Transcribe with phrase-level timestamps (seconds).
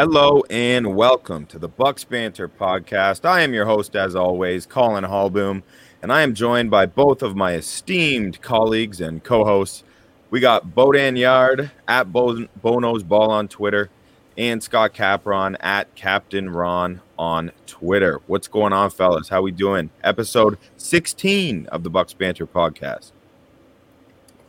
[0.00, 3.24] Hello and welcome to the Bucks Banter podcast.
[3.24, 5.62] I am your host, as always, Colin Hallboom,
[6.02, 9.84] and I am joined by both of my esteemed colleagues and co-hosts.
[10.28, 13.88] We got Bodan Yard at Bo- Bono's Ball on Twitter,
[14.36, 18.20] and Scott Capron at Captain Ron on Twitter.
[18.26, 19.30] What's going on, fellas?
[19.30, 19.88] How we doing?
[20.04, 23.12] Episode 16 of the Bucks Banter podcast.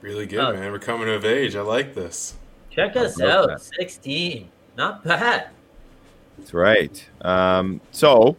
[0.01, 0.51] Really good, Oh.
[0.51, 0.73] man.
[0.73, 1.55] We're coming of age.
[1.55, 2.35] I like this.
[2.69, 3.47] Check us out.
[3.47, 3.61] that.
[3.61, 4.49] 16.
[4.77, 5.47] Not bad.
[6.37, 7.09] That's right.
[7.21, 8.37] Um, so,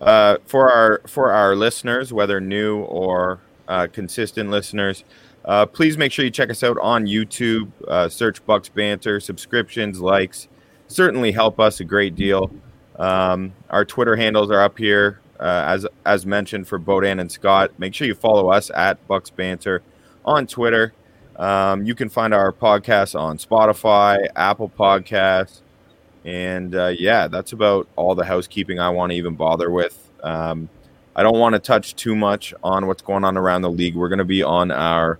[0.00, 5.04] uh, for our for our listeners, whether new or uh, consistent listeners,
[5.44, 7.70] uh, please make sure you check us out on YouTube.
[7.86, 9.20] Uh, search Bucks Banter.
[9.20, 10.48] Subscriptions, likes,
[10.88, 12.50] certainly help us a great deal.
[12.96, 17.70] Um, our Twitter handles are up here, uh, as as mentioned for Bodan and Scott.
[17.78, 19.82] Make sure you follow us at Bucks Banter
[20.24, 20.92] on Twitter.
[21.36, 25.60] Um, you can find our podcast on Spotify, Apple Podcasts.
[26.28, 29.98] And uh, yeah, that's about all the housekeeping I want to even bother with.
[30.22, 30.68] Um,
[31.16, 33.96] I don't want to touch too much on what's going on around the league.
[33.96, 35.18] We're going to be on our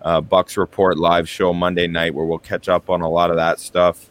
[0.00, 3.36] uh, Bucks Report live show Monday night where we'll catch up on a lot of
[3.36, 4.08] that stuff.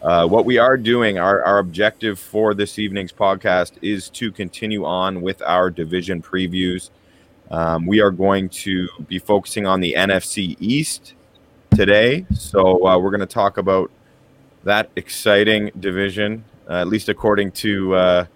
[0.00, 4.84] Uh, what we are doing, our, our objective for this evening's podcast is to continue
[4.84, 6.90] on with our division previews.
[7.50, 11.14] Um, we are going to be focusing on the NFC East
[11.74, 12.24] today.
[12.32, 13.90] So uh, we're going to talk about
[14.68, 18.26] that exciting division, uh, at least according to uh,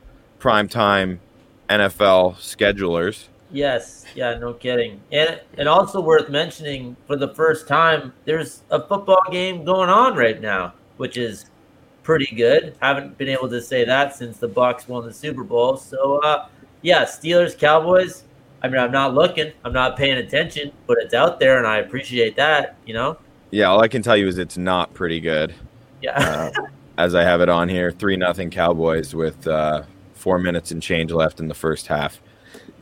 [0.41, 1.19] primetime
[1.69, 3.28] NFL schedulers.
[3.50, 4.06] Yes.
[4.15, 5.00] Yeah, no kidding.
[5.12, 10.16] And and also worth mentioning for the first time, there's a football game going on
[10.16, 11.47] right now, which is
[12.03, 12.75] pretty good.
[12.81, 15.76] Haven't been able to say that since the Bucks won the Super Bowl.
[15.76, 16.48] So uh
[16.81, 18.25] yeah, Steelers, Cowboys.
[18.62, 21.78] I mean, I'm not looking, I'm not paying attention, but it's out there and I
[21.78, 23.19] appreciate that, you know?
[23.50, 25.53] Yeah, all I can tell you is it's not pretty good.
[26.02, 26.50] Yeah.
[26.56, 26.66] Uh,
[26.98, 29.82] as I have it on here, three nothing Cowboys with uh,
[30.14, 32.20] four minutes and change left in the first half.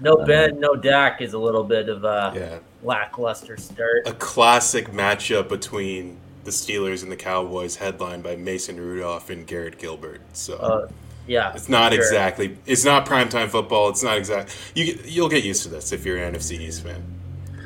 [0.00, 2.58] no Ben, no Dak is a little bit of a Yeah.
[2.82, 4.06] lackluster start.
[4.06, 9.78] A classic matchup between the Steelers and the Cowboys, headlined by Mason Rudolph and Garrett
[9.78, 10.22] Gilbert.
[10.32, 10.88] So Uh,
[11.26, 11.52] yeah.
[11.54, 12.00] it's not sure.
[12.00, 12.56] exactly.
[12.66, 13.90] It's not primetime football.
[13.90, 14.56] It's not exact.
[14.74, 17.04] You you'll get used to this if you're an NFC East fan.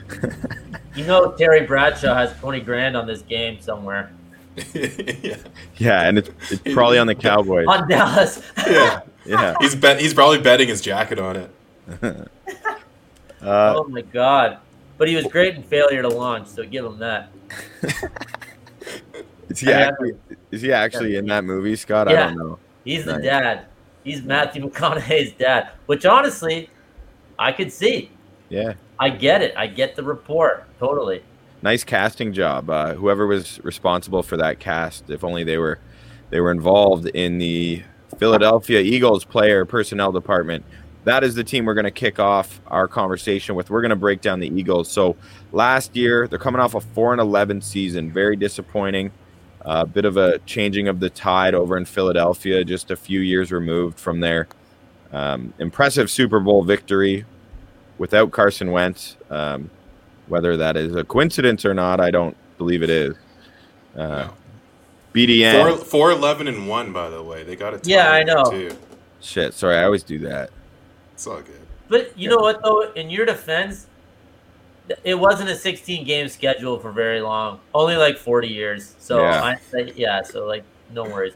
[0.94, 4.12] You know, Terry Bradshaw has 20 grand on this game somewhere.
[4.74, 5.36] Yeah.
[5.76, 7.66] Yeah, and it's, it's probably on the Cowboys.
[7.68, 8.42] On Dallas.
[8.66, 9.00] Yeah.
[9.26, 9.54] Yeah.
[9.60, 10.00] He's bet.
[10.00, 11.50] He's probably betting his jacket on it.
[13.42, 14.56] Uh, oh my God.
[14.96, 17.28] But he was great in failure to launch, so give him that.
[19.50, 20.12] is he I actually,
[20.50, 22.08] is he actually in that movie, Scott?
[22.08, 22.58] I don't know.
[22.86, 23.66] He's the dad.
[24.02, 26.70] He's Matthew McConaughey's dad, which honestly,
[27.38, 28.10] I could see.
[28.48, 28.72] Yeah.
[28.98, 29.54] I get it.
[29.58, 30.64] I get the report.
[30.78, 31.22] Totally.
[31.64, 32.68] Nice casting job.
[32.68, 35.80] Uh, whoever was responsible for that cast, if only they were
[36.30, 37.82] they were involved in the
[38.18, 40.64] Philadelphia Eagles player personnel department.
[41.04, 43.70] That is the team we're going to kick off our conversation with.
[43.70, 44.90] We're going to break down the Eagles.
[44.90, 45.16] So
[45.52, 49.10] last year they're coming off a four and eleven season, very disappointing.
[49.66, 53.50] A bit of a changing of the tide over in Philadelphia, just a few years
[53.50, 54.46] removed from their
[55.10, 57.24] um, impressive Super Bowl victory
[57.96, 59.16] without Carson Wentz.
[59.30, 59.70] Um,
[60.28, 63.14] whether that is a coincidence or not, I don't believe it is.
[63.96, 64.30] Uh, No.
[65.14, 65.52] BDN.
[65.76, 66.92] Four, four eleven and one.
[66.92, 67.86] By the way, they got it.
[67.86, 68.44] Yeah, I know.
[68.44, 68.76] Too.
[69.20, 70.50] Shit, sorry, I always do that.
[71.12, 71.60] It's all good.
[71.88, 72.90] But you know what, though?
[72.94, 73.86] In your defense,
[75.04, 78.96] it wasn't a 16 game schedule for very long, only like 40 years.
[78.98, 79.40] So, Yeah.
[79.42, 81.34] I, I- yeah, so like, no worries.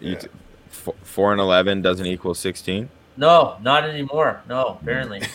[0.00, 0.16] Yeah.
[0.18, 0.28] t-
[0.70, 2.88] f- four and eleven doesn't equal sixteen.
[3.16, 4.42] No, not anymore.
[4.48, 5.22] No, apparently.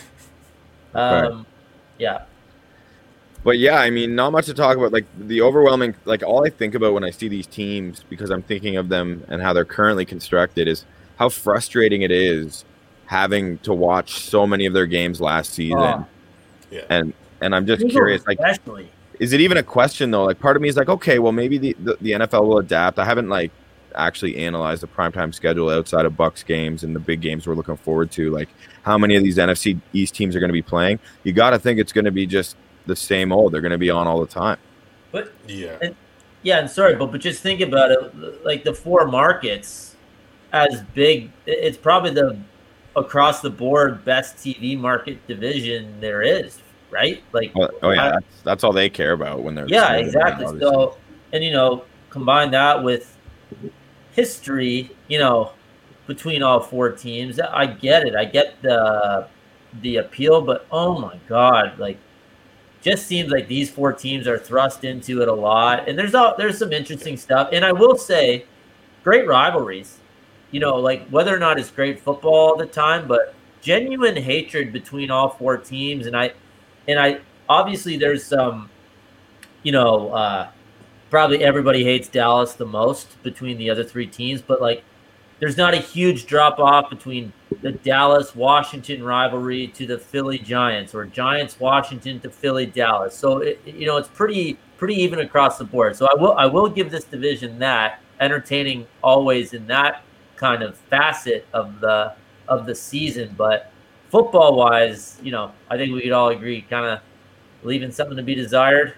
[0.94, 1.44] Um,
[1.98, 2.22] yeah.
[3.44, 4.92] But yeah, I mean, not much to talk about.
[4.92, 8.42] Like the overwhelming, like all I think about when I see these teams, because I'm
[8.42, 10.86] thinking of them and how they're currently constructed, is
[11.18, 12.64] how frustrating it is
[13.06, 15.78] having to watch so many of their games last season.
[15.78, 16.06] Oh.
[16.70, 16.84] Yeah.
[16.88, 17.12] And
[17.42, 18.90] and I'm just Eagles curious, like, especially.
[19.20, 20.24] is it even a question though?
[20.24, 22.98] Like, part of me is like, okay, well, maybe the the, the NFL will adapt.
[22.98, 23.52] I haven't like
[23.94, 27.76] actually analyzed the primetime schedule outside of Bucks games and the big games we're looking
[27.76, 28.30] forward to.
[28.30, 28.48] Like,
[28.82, 30.98] how many of these NFC East teams are going to be playing?
[31.22, 32.56] You got to think it's going to be just
[32.86, 33.52] the same old.
[33.52, 34.58] They're going to be on all the time.
[35.12, 35.78] But Yeah.
[36.42, 38.44] yeah, and sorry, but but just think about it.
[38.44, 39.96] Like the four markets,
[40.52, 42.38] as big, it's probably the
[42.96, 46.60] across the board best TV market division there is,
[46.90, 47.22] right?
[47.32, 50.46] Like, Oh, oh yeah, I- that's, that's all they care about when they're yeah, exactly.
[50.46, 50.60] obviously.
[50.60, 50.96] So,
[51.32, 53.16] and you know, combine that with
[54.12, 55.52] history, you know,
[56.06, 57.40] between all four teams.
[57.40, 58.14] I get it.
[58.14, 59.28] I get the
[59.82, 61.98] the appeal, but oh my god, like
[62.84, 65.88] just seems like these four teams are thrust into it a lot.
[65.88, 67.48] And there's all there's some interesting stuff.
[67.50, 68.44] And I will say,
[69.02, 69.98] great rivalries.
[70.50, 74.72] You know, like whether or not it's great football all the time, but genuine hatred
[74.72, 76.06] between all four teams.
[76.06, 76.32] And I
[76.86, 78.68] and I obviously there's some,
[79.62, 80.48] you know, uh
[81.10, 84.84] probably everybody hates Dallas the most between the other three teams, but like
[85.40, 87.32] there's not a huge drop off between
[87.62, 93.16] the Dallas Washington rivalry to the Philly Giants or Giants Washington to Philly Dallas.
[93.16, 95.96] So it, you know it's pretty pretty even across the board.
[95.96, 100.02] So I will I will give this division that entertaining always in that
[100.36, 102.14] kind of facet of the
[102.48, 103.72] of the season, but
[104.10, 107.00] football wise, you know, I think we could all agree kind of
[107.62, 108.94] leaving something to be desired.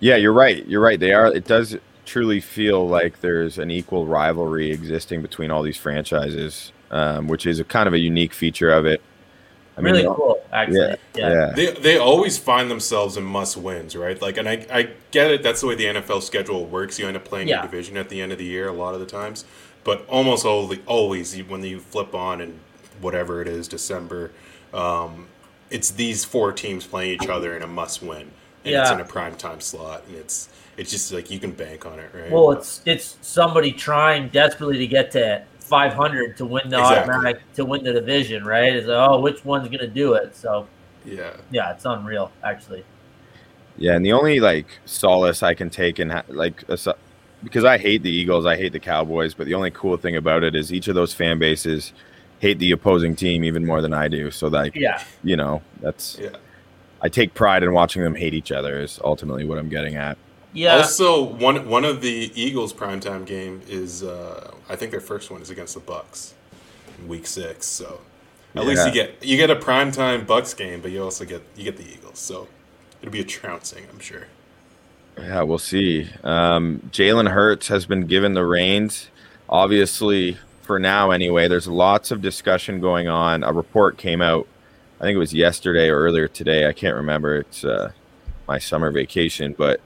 [0.00, 0.66] Yeah, you're right.
[0.66, 1.00] You're right.
[1.00, 1.26] They are.
[1.26, 7.28] It does truly feel like there's an equal rivalry existing between all these franchises, um,
[7.28, 9.02] which is a kind of a unique feature of it.
[9.76, 10.78] I mean, really cool, actually.
[10.78, 11.30] Yeah, yeah.
[11.30, 11.52] yeah.
[11.54, 14.20] They, they always find themselves in must wins, right?
[14.22, 15.42] Like, and I, I get it.
[15.42, 16.98] That's the way the NFL schedule works.
[16.98, 17.56] You end up playing yeah.
[17.56, 19.44] your division at the end of the year a lot of the times,
[19.84, 22.58] but almost always, always when you flip on and
[23.02, 24.30] whatever it is, December,
[24.72, 25.26] um,
[25.68, 28.30] it's these four teams playing each other in a must win, and
[28.64, 28.82] yeah.
[28.82, 31.98] it's in a prime time slot, and it's it's just like you can bank on
[31.98, 32.30] it, right?
[32.30, 37.14] Well, it's it's somebody trying desperately to get to 500 to win the exactly.
[37.14, 38.74] automatic to win the division, right?
[38.74, 40.36] Is oh, which one's gonna do it?
[40.36, 40.66] So
[41.04, 42.84] yeah, yeah, it's unreal actually.
[43.78, 46.64] Yeah, and the only like solace I can take in like
[47.42, 50.44] because I hate the Eagles, I hate the Cowboys, but the only cool thing about
[50.44, 51.92] it is each of those fan bases
[52.38, 54.30] hate the opposing team even more than I do.
[54.30, 56.36] So like, yeah, you know, that's yeah.
[57.02, 58.80] I take pride in watching them hate each other.
[58.80, 60.16] Is ultimately what I'm getting at.
[60.56, 60.78] Yeah.
[60.78, 65.42] Also, one one of the Eagles primetime game is uh, I think their first one
[65.42, 66.32] is against the Bucks,
[66.98, 67.66] in week six.
[67.66, 68.00] So
[68.54, 68.68] at yeah.
[68.68, 71.76] least you get you get a primetime Bucks game, but you also get you get
[71.76, 72.18] the Eagles.
[72.18, 72.48] So
[73.02, 74.28] it'll be a trouncing, I'm sure.
[75.18, 76.08] Yeah, we'll see.
[76.24, 79.10] Um, Jalen Hurts has been given the reins.
[79.50, 83.42] Obviously, for now anyway, there's lots of discussion going on.
[83.42, 84.46] A report came out,
[85.00, 86.66] I think it was yesterday or earlier today.
[86.66, 87.36] I can't remember.
[87.36, 87.92] It's uh,
[88.48, 89.80] my summer vacation, but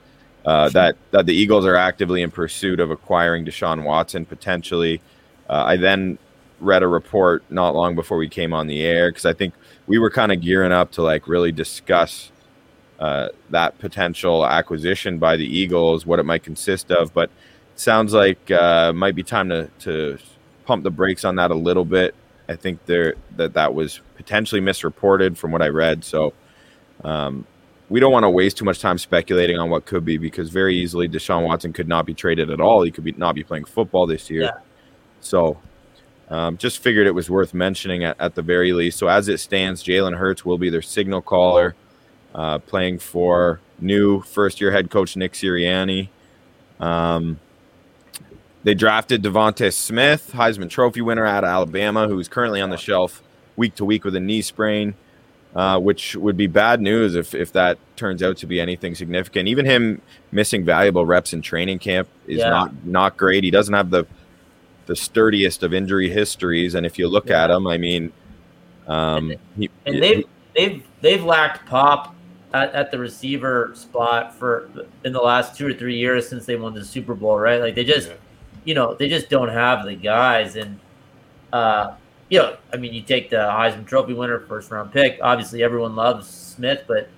[0.45, 5.01] uh, that that the Eagles are actively in pursuit of acquiring Deshaun Watson potentially.
[5.49, 6.19] Uh, I then
[6.61, 9.55] read a report not long before we came on the air because I think
[9.87, 12.31] we were kind of gearing up to like really discuss
[12.99, 17.13] uh, that potential acquisition by the Eagles, what it might consist of.
[17.13, 17.31] But
[17.77, 20.19] sounds like uh, might be time to to
[20.65, 22.15] pump the brakes on that a little bit.
[22.49, 26.05] I think there that that was potentially misreported from what I read.
[26.05, 26.33] So
[27.05, 27.47] um,
[27.91, 30.77] we don't want to waste too much time speculating on what could be because very
[30.77, 32.83] easily Deshaun Watson could not be traded at all.
[32.83, 34.43] He could be not be playing football this year.
[34.43, 34.59] Yeah.
[35.21, 35.59] So
[36.29, 38.97] um, just figured it was worth mentioning at, at the very least.
[38.97, 41.75] So as it stands, Jalen Hurts will be their signal caller,
[42.33, 46.11] uh, playing for new first year head coach Nick Sirianni.
[46.79, 47.41] Um,
[48.63, 53.20] they drafted DeVonta Smith, Heisman Trophy winner out of Alabama, who's currently on the shelf
[53.56, 54.94] week to week with a knee sprain
[55.55, 59.49] uh, which would be bad news if, if that turns out to be anything significant.
[59.49, 60.01] Even him
[60.33, 62.51] missing valuable reps in training camp is yeah.
[62.51, 63.45] not not great.
[63.45, 64.07] He doesn't have the
[64.87, 67.45] the sturdiest of injury histories, and if you look yeah.
[67.45, 68.13] at him, I mean,
[68.87, 70.25] um, and, he, and they've
[70.57, 72.15] they've they've lacked pop
[72.53, 74.69] at, at, the receiver spot for
[75.05, 77.61] in the last two or three years since they won the Super Bowl, right?
[77.61, 78.15] Like they just, yeah.
[78.65, 80.81] you know, they just don't have the guys, and
[81.53, 81.95] uh,
[82.31, 85.19] you know, I mean, you take the Heisman Trophy winner, first round pick.
[85.20, 87.08] Obviously, everyone loves Smith, but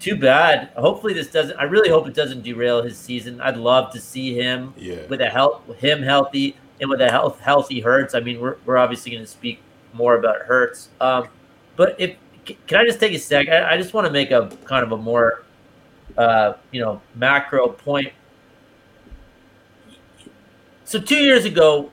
[0.00, 0.70] too bad.
[0.76, 1.56] Hopefully, this doesn't.
[1.56, 3.40] I really hope it doesn't derail his season.
[3.40, 5.06] I'd love to see him yeah.
[5.06, 8.14] with a health, him healthy, and with a health healthy Hurts.
[8.14, 9.60] I mean, we're we're obviously going to speak
[9.92, 10.88] more about Hurts.
[11.00, 11.28] Um,
[11.76, 13.48] but if can I just take a sec?
[13.48, 15.44] I, I just want to make a kind of a more,
[16.18, 18.12] uh, you know, macro point.
[20.84, 21.92] So two years ago,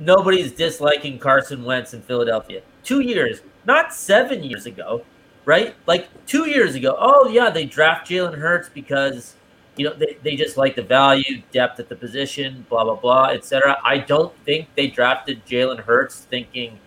[0.00, 2.62] nobody's disliking Carson Wentz in Philadelphia.
[2.82, 5.04] Two years, not seven years ago,
[5.44, 5.76] right?
[5.86, 6.96] Like two years ago.
[6.98, 9.36] Oh yeah, they draft Jalen Hurts because
[9.76, 13.26] you know they, they just like the value, depth at the position, blah blah blah,
[13.26, 13.78] etc.
[13.84, 16.78] I don't think they drafted Jalen Hurts thinking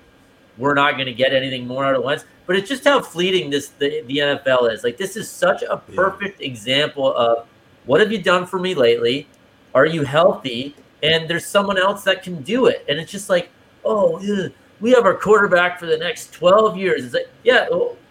[0.58, 2.26] we're not going to get anything more out of Wentz.
[2.46, 4.84] But it's just how fleeting this the, the NFL is.
[4.84, 6.48] Like this is such a perfect yeah.
[6.48, 7.48] example of
[7.86, 9.28] what have you done for me lately?
[9.74, 10.76] Are you healthy?
[11.04, 12.86] And there's someone else that can do it.
[12.88, 13.50] And it's just like,
[13.84, 17.06] oh, ugh, we have our quarterback for the next 12 years.
[17.06, 17.68] It's like, yeah,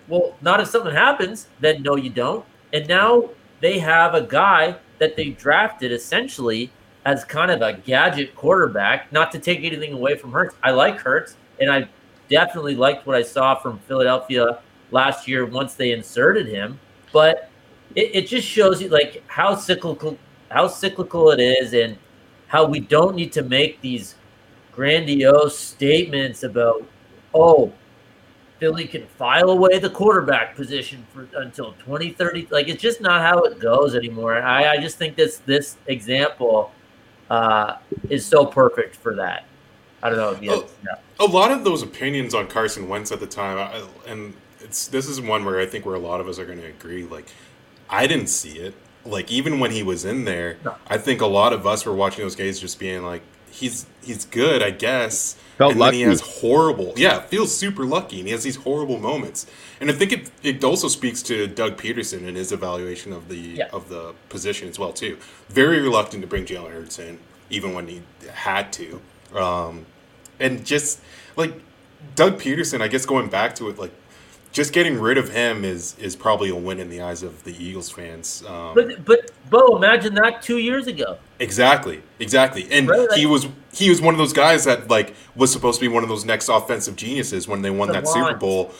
[0.08, 2.44] well, not if something happens, then no, you don't.
[2.72, 3.30] And now
[3.61, 6.70] they have a guy that they drafted essentially
[7.04, 9.11] as kind of a gadget quarterback.
[9.11, 11.88] Not to take anything away from Hurts, I like Hurts, and I
[12.28, 16.78] definitely liked what I saw from Philadelphia last year once they inserted him.
[17.12, 17.50] But
[17.94, 20.18] it, it just shows you like how cyclical
[20.50, 21.96] how cyclical it is, and
[22.52, 24.14] how we don't need to make these
[24.73, 26.87] grandiose statements about
[27.35, 27.73] oh
[28.61, 32.47] Philly can file away the quarterback position for until 2030.
[32.50, 34.40] Like it's just not how it goes anymore.
[34.40, 36.71] I, I just think this this example
[37.28, 37.78] uh,
[38.09, 39.47] is so perfect for that.
[40.02, 40.30] I don't know.
[40.30, 40.97] If you, yeah.
[41.18, 45.09] A lot of those opinions on Carson Wentz at the time, I, and it's this
[45.09, 47.04] is one where I think where a lot of us are going to agree.
[47.04, 47.26] Like,
[47.88, 48.75] I didn't see it.
[49.04, 50.76] Like even when he was in there, no.
[50.87, 54.25] I think a lot of us were watching those games just being like, he's he's
[54.25, 55.37] good, I guess.
[55.59, 55.99] Felt and lucky.
[55.99, 59.47] then he has horrible, yeah, feels super lucky, and he has these horrible moments.
[59.80, 63.37] And I think it it also speaks to Doug Pederson and his evaluation of the
[63.37, 63.68] yeah.
[63.73, 65.18] of the position as well too.
[65.49, 67.18] Very reluctant to bring Jalen Hurts in,
[67.50, 69.00] even when he had to,
[69.35, 69.87] um,
[70.40, 71.00] and just
[71.37, 71.52] like
[72.14, 73.92] Doug Pederson, I guess going back to it, like
[74.52, 77.52] just getting rid of him is is probably a win in the eyes of the
[77.62, 78.44] Eagles fans.
[78.47, 81.18] Um, but but Bo, imagine that two years ago.
[81.40, 83.09] Exactly, exactly, and right?
[83.09, 85.92] like, he was he was one of those guys that like was supposed to be
[85.92, 88.73] one of those next offensive geniuses when they won that Super Bowl.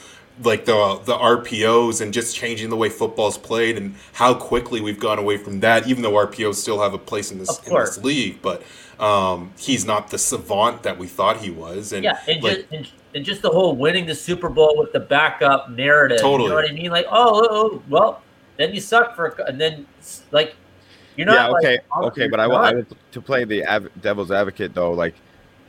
[0.43, 4.99] Like the the RPOs and just changing the way football's played and how quickly we've
[4.99, 5.87] gone away from that.
[5.87, 8.63] Even though RPOs still have a place in this in this league, but
[8.99, 11.93] um, he's not the savant that we thought he was.
[11.93, 14.93] And yeah, and, like, just, and and just the whole winning the Super Bowl with
[14.93, 16.21] the backup narrative.
[16.21, 16.45] Totally.
[16.45, 16.91] You know what I mean?
[16.91, 18.23] Like, oh, oh, oh well,
[18.57, 19.87] then you suck for, and then
[20.31, 20.55] like,
[21.17, 21.51] you're not.
[21.51, 24.93] Yeah, okay, like, okay, but I want to play the av- devil's advocate though.
[24.93, 25.15] Like,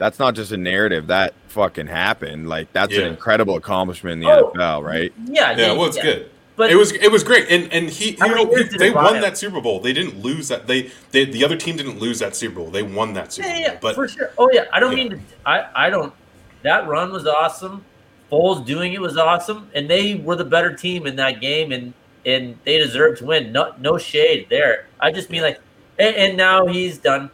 [0.04, 1.08] that's not just a narrative.
[1.08, 2.50] That fucking happened.
[2.50, 3.04] Like, that's yeah.
[3.04, 5.14] an incredible accomplishment in the oh, NFL, right?
[5.26, 5.72] Yeah, yeah.
[5.72, 6.04] well, it's yeah.
[6.04, 6.30] good.
[6.58, 9.40] But it was it was great, and and he you know he, they won that
[9.40, 9.80] Super Bowl.
[9.80, 10.68] They didn't lose that.
[10.68, 12.70] They, they the other team didn't lose that Super Bowl.
[12.70, 13.62] They won that Super yeah, Bowl.
[13.62, 14.32] Yeah, but for sure.
[14.38, 15.20] Oh yeah, I don't mean to.
[15.48, 16.14] I I don't
[16.62, 17.86] that run was awesome.
[18.32, 21.94] Foles doing it was awesome, and they were the better team in that game, and
[22.26, 23.52] and they deserved to win.
[23.52, 24.86] No, no shade there.
[25.00, 25.60] I just mean like,
[25.98, 27.32] and, and now he's done,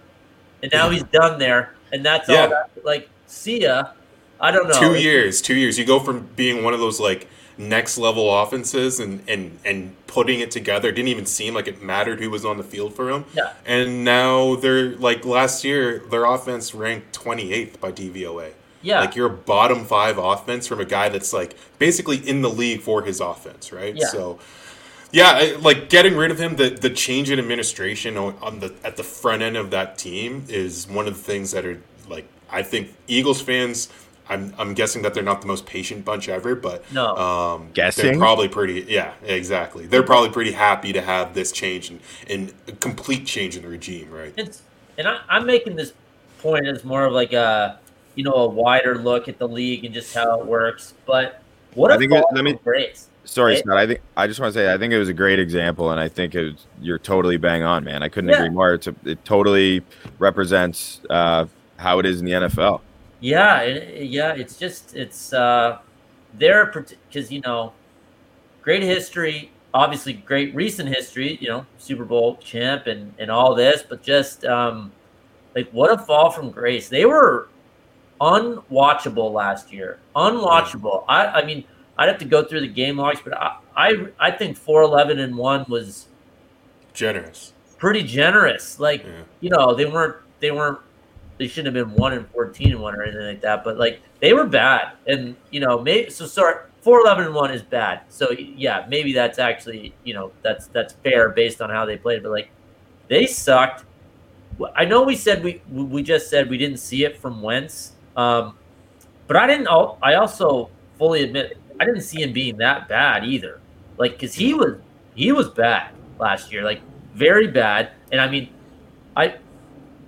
[0.64, 2.43] and now he's done there, and that's yeah.
[2.43, 2.50] all.
[2.50, 3.91] That, like, see ya.
[4.39, 4.79] I don't know.
[4.79, 5.77] Two years, two years.
[5.77, 7.27] You go from being one of those like
[7.58, 10.89] next level offenses and and and putting it together.
[10.89, 13.25] It didn't even seem like it mattered who was on the field for him.
[13.34, 13.53] Yeah.
[13.65, 18.53] And now they're like last year, their offense ranked 28th by DVOA.
[18.81, 19.01] Yeah.
[19.01, 22.81] Like you're a bottom five offense from a guy that's like basically in the league
[22.81, 23.96] for his offense, right?
[23.96, 24.08] Yeah.
[24.08, 24.39] So
[25.12, 29.04] yeah, like getting rid of him, the the change in administration on the at the
[29.04, 32.96] front end of that team is one of the things that are like I think
[33.08, 33.89] Eagles fans.
[34.32, 38.06] I'm, I'm guessing that they're not the most patient bunch ever, but no, um, guessing
[38.06, 38.86] they're probably pretty.
[38.88, 39.88] Yeah, exactly.
[39.88, 42.00] They're probably pretty happy to have this change and,
[42.30, 44.32] and a complete change in the regime, right?
[44.38, 44.62] It's,
[45.00, 45.94] and I, I'm making this
[46.39, 47.80] point as more of like a
[48.13, 50.94] you know a wider look at the league and just how it works.
[51.08, 51.42] But
[51.74, 53.64] what I think it, let me Grace, Sorry, right?
[53.64, 53.78] Scott.
[53.78, 56.00] I think I just want to say I think it was a great example, and
[56.00, 58.02] I think it was, you're totally bang on, man.
[58.02, 58.38] I couldn't yeah.
[58.38, 58.74] agree more.
[58.74, 59.84] It's a, it totally
[60.18, 61.46] represents uh,
[61.78, 62.82] how it is in the NFL.
[63.20, 64.34] Yeah, it, yeah.
[64.34, 65.78] It's just it's uh,
[66.34, 67.74] there because you know,
[68.62, 69.52] great history.
[69.74, 71.38] Obviously, great recent history.
[71.40, 74.92] You know, Super Bowl champ and and all this, but just um,
[75.56, 76.90] like what a fall from grace.
[76.90, 77.48] They were
[78.20, 80.00] unwatchable last year.
[80.16, 81.06] Unwatchable.
[81.08, 81.64] I, I mean,
[82.00, 85.20] I'd have to go through the game logs, but I, I, I think four eleven
[85.20, 86.08] and one was
[86.94, 87.53] generous.
[87.77, 88.79] Pretty generous.
[88.79, 89.24] Like yeah.
[89.41, 90.79] you know, they weren't they weren't
[91.38, 93.63] they shouldn't have been one and fourteen and one or anything like that.
[93.63, 96.25] But like they were bad, and you know, maybe so.
[96.25, 98.01] Sorry, four eleven and one is bad.
[98.10, 102.24] So yeah, maybe that's actually you know that's that's fair based on how they played.
[102.24, 102.50] But like
[103.08, 103.86] they sucked.
[104.75, 108.58] I know we said we we just said we didn't see it from Wentz um,
[109.27, 109.68] but I didn't.
[110.03, 113.62] I also fully admit I didn't see him being that bad either.
[113.98, 114.78] Like, because he was
[115.16, 116.82] he was bad last year, like
[117.14, 117.92] very bad.
[118.12, 118.50] And I mean,
[119.16, 119.36] I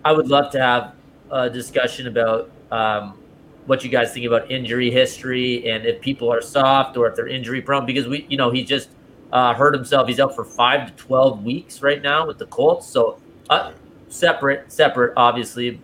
[0.03, 0.93] I would love to have
[1.29, 3.17] a discussion about um,
[3.65, 7.27] what you guys think about injury history and if people are soft or if they're
[7.27, 7.85] injury prone.
[7.85, 8.89] Because we, you know, he just
[9.31, 10.07] uh, hurt himself.
[10.07, 12.87] He's out for five to twelve weeks right now with the Colts.
[12.87, 13.73] So uh,
[14.09, 15.79] separate, separate, obviously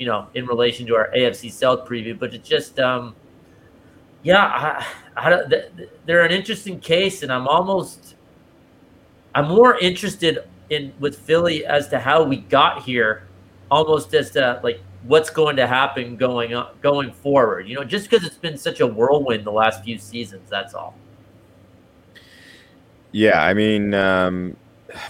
[0.00, 3.14] you know, in relation to our AFC South preview, but it's just, um,
[4.22, 4.86] yeah, I,
[6.06, 8.14] they're an interesting case, and I'm almost,
[9.34, 10.38] I'm more interested
[10.70, 13.24] in with Philly as to how we got here,
[13.70, 17.68] almost as to like what's going to happen going on going forward.
[17.68, 20.48] You know, just because it's been such a whirlwind the last few seasons.
[20.48, 20.94] That's all.
[23.12, 24.56] Yeah, I mean, um,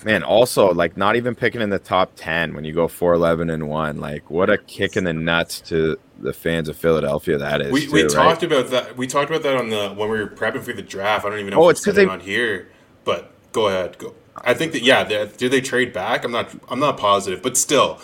[0.04, 3.50] man, also like not even picking in the top ten when you go four eleven
[3.50, 3.98] and one.
[4.00, 7.72] Like, what a kick in the nuts to the fans of Philadelphia that is.
[7.72, 8.10] We, too, we right?
[8.10, 8.96] talked about that.
[8.96, 11.24] We talked about that on the when we were prepping for the draft.
[11.24, 12.68] I don't even know Oh, if it's it's 'cause said it they- on here,
[13.04, 13.98] but go ahead.
[13.98, 14.14] Go.
[14.42, 15.04] I think that yeah.
[15.04, 16.24] They, did they trade back?
[16.24, 16.50] I'm not.
[16.68, 18.00] I'm not positive, but still,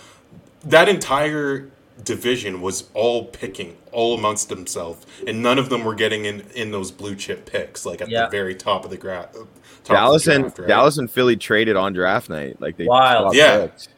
[0.64, 1.70] that entire
[2.04, 6.70] division was all picking all amongst themselves, and none of them were getting in in
[6.70, 8.24] those blue chip picks like at Yeah.
[8.26, 9.46] the very top of the gra- top.
[9.94, 10.68] Dallas of and draft, right?
[10.68, 12.60] Dallas and Philly traded on draft night.
[12.60, 13.34] Like they Wild.
[13.34, 13.66] Yeah.
[13.66, 13.88] picks.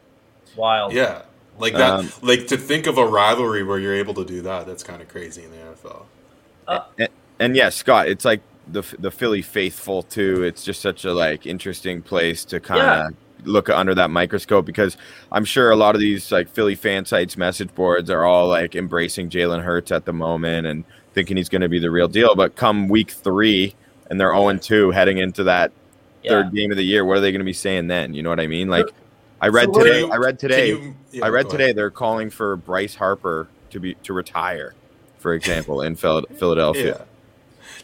[0.57, 0.93] Wild.
[0.93, 1.23] Yeah,
[1.59, 1.91] like that.
[1.91, 4.67] Um, like to think of a rivalry where you're able to do that.
[4.67, 6.05] That's kind of crazy in the NFL.
[6.99, 10.43] and, and yeah, Scott, it's like the the Philly faithful too.
[10.43, 13.15] It's just such a like interesting place to kind of
[13.45, 14.97] look under that microscope because
[15.31, 18.75] I'm sure a lot of these like Philly fan sites message boards are all like
[18.75, 22.35] embracing Jalen Hurts at the moment and thinking he's going to be the real deal.
[22.35, 23.75] But come week three
[24.11, 25.73] and they're 0 2 heading into that
[26.23, 26.31] Yeah.
[26.43, 28.15] third game of the year, what are they going to be saying then?
[28.15, 28.69] You know what I mean?
[28.69, 28.87] Like
[29.41, 30.01] I read what do today.
[30.01, 30.69] you- I read today.
[30.71, 34.75] you- yeah, I read today they're calling for Bryce Harper to be to retire,
[35.19, 36.97] for example, in Philadelphia.
[36.99, 37.05] Yeah.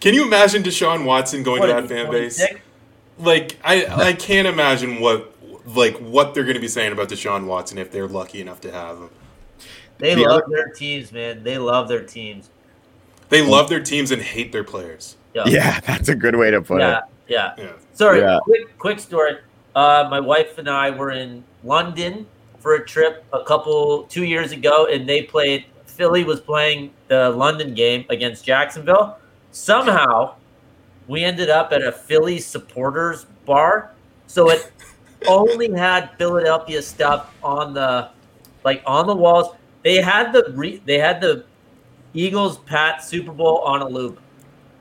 [0.01, 2.37] Can you imagine Deshaun Watson going What, to that fan base?
[2.39, 2.61] 26?
[3.19, 5.33] Like I, I can't imagine what
[5.67, 8.73] like what they're going to be saying about Deshaun Watson if they're lucky enough to
[8.73, 9.11] have him.
[9.99, 11.45] They The love other- their teams, man.
[11.45, 12.51] They love their teams.
[13.29, 15.17] They love their teams and hate their players.
[15.33, 15.45] Yeah.
[15.47, 17.05] Yeah, that's a good way to put yeah, it.
[17.29, 17.55] Yeah.
[17.59, 17.73] Yeah.
[17.93, 18.39] Sorry, Yeah.
[18.43, 19.39] quick quick story.
[19.75, 22.27] Uh, my wife and I were in London
[22.61, 25.67] for a trip a couple two years ago, and they played.
[25.87, 29.17] Philly was playing the London game against Jacksonville.
[29.53, 30.35] Somehow,
[31.07, 33.93] we ended up at a Philly supporters bar,
[34.27, 34.73] so it
[35.29, 38.11] only had Philadelphia stuff on the
[38.65, 39.55] like on the walls.
[39.83, 41.45] They had the re, they had the
[42.15, 44.19] Eagles Pat Super Bowl on a loop.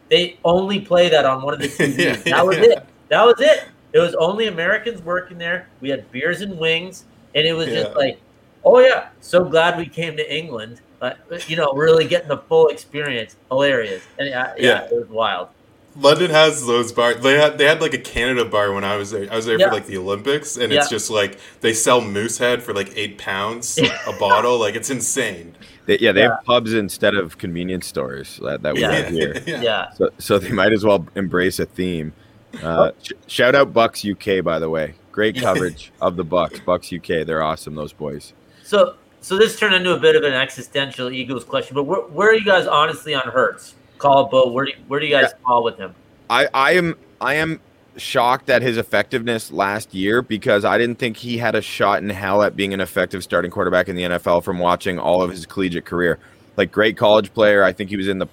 [0.10, 2.26] They only play that on one of the TVs.
[2.26, 2.64] Yeah, that was yeah.
[2.64, 2.86] it.
[3.10, 3.64] That was it.
[3.94, 5.68] It was only Americans working there.
[5.82, 8.20] We had beers and wings, and it was just like,
[8.66, 10.82] oh yeah, so glad we came to England.
[11.00, 13.36] But you know, really getting the full experience.
[13.50, 14.84] Hilarious, and yeah, yeah, Yeah.
[14.86, 15.50] it was wild.
[15.96, 17.22] London has those bars.
[17.22, 19.32] They had they had like a Canada bar when I was there.
[19.32, 19.68] I was there Yeah.
[19.68, 20.80] for like the Olympics, and Yeah.
[20.80, 24.58] it's just like they sell Moosehead for like eight pounds a bottle.
[24.58, 25.56] Like it's insane.
[25.86, 26.36] They, yeah, they Yeah.
[26.36, 28.92] have pubs instead of convenience stores that, that we Yeah.
[28.92, 29.42] have here.
[29.46, 32.14] Yeah, So, so they might as well embrace a theme.
[32.62, 34.94] Uh, sh- shout out Bucks UK, by the way.
[35.12, 36.60] Great coverage of the Bucks.
[36.60, 37.76] Bucks UK, they're awesome.
[37.76, 38.34] Those boys.
[38.64, 41.76] So, so this turned into a bit of an existential Eagles question.
[41.76, 43.76] But where, where are you guys honestly on Hurts?
[43.98, 44.50] Call Bo.
[44.52, 45.94] Where do you, where do you guys fall with him?
[46.30, 47.60] I, I am I am
[47.98, 52.10] shocked at his effectiveness last year because I didn't think he had a shot in
[52.10, 55.46] hell at being an effective starting quarterback in the NFL from watching all of his
[55.46, 56.20] collegiate career.
[56.58, 58.28] Like great college player, I think he was in the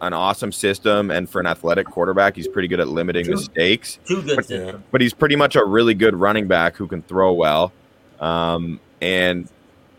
[0.00, 3.34] an awesome system, and for an athletic quarterback, he's pretty good at limiting True.
[3.34, 3.98] mistakes.
[4.06, 4.82] Two good systems.
[4.90, 7.72] But he's pretty much a really good running back who can throw well.
[8.20, 9.48] Um, and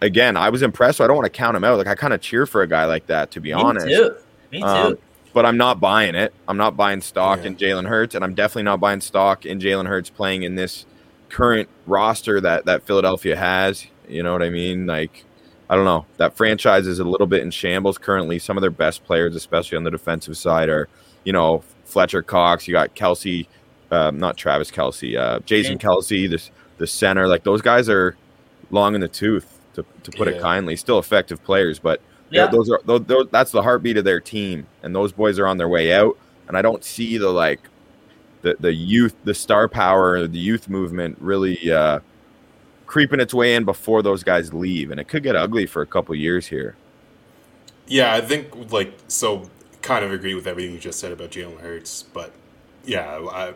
[0.01, 0.97] again, I was impressed.
[0.97, 1.77] So I don't want to count him out.
[1.77, 4.15] Like I kind of cheer for a guy like that, to be Me honest too.
[4.51, 4.65] Me too.
[4.65, 4.97] Um,
[5.38, 6.34] but I'm not buying it.
[6.47, 7.50] I'm not buying stock Yeah.
[7.50, 10.88] in Jalen Hurts, and I'm definitely not buying stock in Jalen Hurts playing in this
[11.30, 13.86] current roster that that Philadelphia has.
[14.10, 14.88] You know what I mean?
[14.88, 15.26] Like,
[15.69, 16.08] I don't know.
[16.17, 18.39] That franchise is a little bit in shambles currently.
[18.39, 20.89] Some of their best players, especially on the defensive side, are
[21.23, 22.67] you know Fletcher Cox.
[22.67, 23.45] You got Kelce,
[23.91, 25.78] um, not Travis Kelce, uh, Jason Jason.
[25.78, 26.41] Kelce, the
[26.80, 27.28] the center.
[27.28, 28.15] Like those guys are
[28.71, 30.76] long in the tooth, to to put it kindly.
[30.76, 32.47] Still effective players, but yeah.
[32.47, 35.57] those are those, those, that's the heartbeat of their team, and those boys are on
[35.57, 36.17] their way out.
[36.47, 37.59] And I don't see the like
[38.41, 41.99] the the youth, the star power, the youth movement really uh,
[42.85, 45.87] creeping its way in before those guys leave, and it could get ugly for a
[45.87, 46.75] couple years here.
[47.87, 49.49] Yeah, I think like so.
[49.83, 52.33] Kind of agree with everything you just said about Jalen Hurts, but
[52.83, 53.53] yeah, I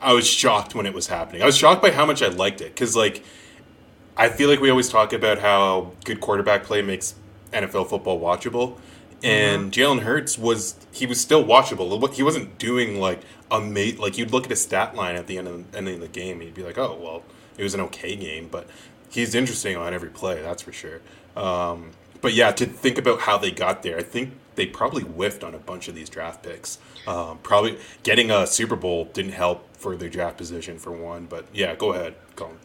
[0.00, 1.42] I was shocked when it was happening.
[1.42, 3.22] I was shocked by how much I liked it because like
[4.16, 7.14] I feel like we always talk about how good quarterback play makes
[7.52, 8.78] NFL football watchable,
[9.22, 12.12] and Jalen Hurts was he was still watchable.
[12.12, 15.38] He wasn't doing like a mate like you'd look at his stat line at the
[15.38, 17.22] end of the, end of the game, and you'd be like, oh well,
[17.56, 18.66] it was an okay game, but
[19.10, 21.00] he's interesting on every play, that's for sure.
[21.36, 25.44] Um, but yeah, to think about how they got there, I think they probably whiffed
[25.44, 26.78] on a bunch of these draft picks.
[27.06, 31.26] Um, probably getting a Super Bowl didn't help for their draft position for one.
[31.26, 32.56] But yeah, go ahead, Colin.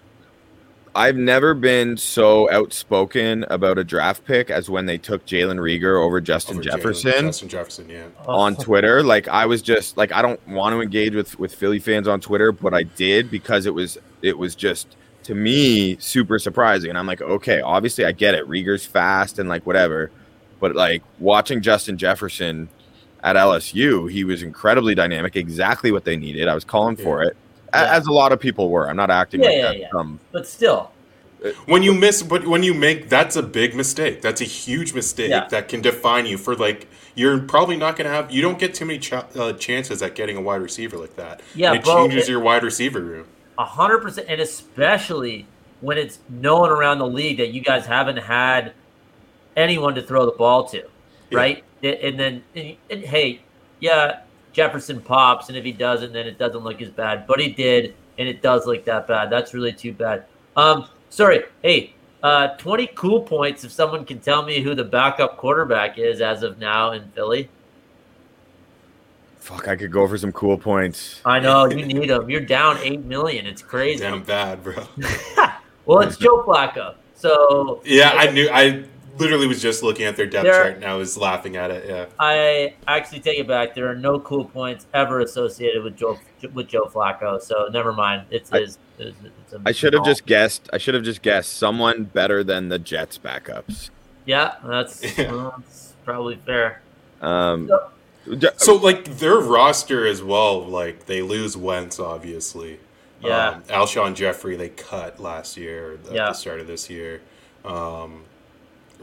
[0.95, 5.99] I've never been so outspoken about a draft pick as when they took Jalen Reagor
[5.99, 7.25] over Justin Over Jefferson.
[7.25, 8.05] Justin Jefferson, yeah.
[8.27, 9.01] on Twitter.
[9.01, 12.21] Like I was just like I don't want to engage with with Philly fans on
[12.21, 16.89] Twitter, but I did because it was it was just to me super surprising.
[16.89, 18.47] And I'm like, okay, obviously I get it.
[18.47, 20.11] Reagor's fast and like whatever,
[20.59, 22.69] but like watching Justin Jefferson
[23.23, 26.47] at LSU, he was incredibly dynamic, exactly what they needed.
[26.47, 27.35] I was calling for it.
[27.73, 27.95] A- Yeah.
[27.97, 28.89] as a lot of people were.
[28.89, 29.77] I'm not acting Yeah, like yeah, that.
[29.79, 29.87] yeah.
[29.97, 30.91] Um, But still,
[31.65, 35.29] when you miss but when you make that's a big mistake that's a huge mistake
[35.29, 35.45] Yeah.
[35.49, 38.73] that can define you for like you're probably not going to have you don't get
[38.73, 41.83] too many ch- uh, chances at getting a wide receiver like that Yeah, And it
[41.83, 43.25] bro, changes it- your wide receiver room
[43.57, 45.45] A hundred percent, and especially
[45.81, 48.71] when it's known around the league that you guys haven't had
[49.57, 50.77] anyone to throw the ball to,
[51.29, 51.37] Yeah.
[51.37, 51.63] right?
[51.83, 53.41] And- And then, and, and hey,
[53.81, 54.19] yeah,
[54.53, 57.27] Jefferson pops, and if he doesn't, then it doesn't look as bad.
[57.27, 59.29] But he did, and it does look that bad.
[59.29, 60.25] That's really too bad.
[60.55, 61.43] Um, sorry.
[61.61, 66.21] Hey, uh, twenty cool points if someone can tell me who the backup quarterback is
[66.21, 67.49] as of now in Philly.
[69.39, 71.19] fuck, I could go for some cool points.
[71.25, 72.29] I know you need them.
[72.29, 73.45] You're down eight million.
[73.45, 74.03] It's crazy.
[74.03, 74.87] damn bad bro
[75.85, 76.95] well, it's Joe Flacco.
[77.15, 78.83] So yeah i knew i
[79.17, 81.85] literally was just looking at their depth There- chart and i was laughing at it
[81.87, 83.75] yeah I actually take it back.
[83.75, 86.17] There are no cool points ever associated with Joe
[86.53, 87.41] with Joe Flacco.
[87.41, 88.25] So never mind.
[88.31, 88.77] It's I- his.
[88.97, 90.69] It's, it's a, I should have just guessed.
[90.71, 93.89] I should have just guessed someone better than the Jets backups.
[94.25, 95.31] Yeah, that's, Yeah.
[95.31, 96.81] well, that's probably fair.
[97.21, 97.89] Um, So-
[98.57, 102.79] so like their roster as well like they lose wentz obviously
[103.21, 103.49] Yeah.
[103.49, 106.27] um, alshon jeffery they cut last year at Yeah.
[106.27, 107.19] the start of this year
[107.65, 108.23] um,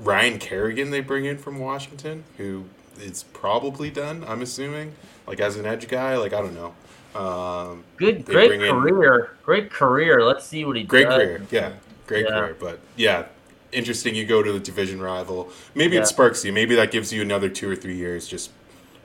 [0.00, 2.64] ryan kerrigan they bring in from washington who
[3.00, 4.92] is probably done i'm assuming
[5.26, 6.74] like as an edge guy like i don't know
[7.12, 9.36] um, Good, great bring in- career.
[9.42, 10.24] Great career.
[10.24, 10.88] Let's see what he does.
[10.90, 11.14] great does.
[11.16, 11.72] career yeah
[12.06, 12.38] great Yeah.
[12.40, 13.24] career but yeah
[13.72, 16.02] interesting you go to the division rival maybe Yeah.
[16.02, 18.50] it sparks you maybe that gives you another two or three years just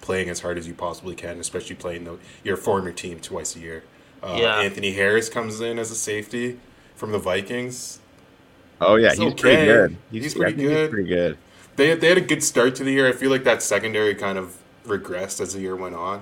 [0.01, 3.60] playing as hard as you possibly can especially playing the, your former team twice a
[3.60, 3.84] year
[4.21, 4.60] uh, Yeah.
[4.60, 6.60] anthony harris comes in as a safety
[6.95, 7.99] from the vikings
[8.82, 9.42] oh yeah, He's he's okay.
[9.42, 9.98] pretty good.
[10.12, 10.92] He's I pretty good.
[10.92, 11.38] pretty good.
[11.76, 14.38] they, they had a good start to the year i feel like that secondary kind
[14.38, 16.22] of regressed as the year went on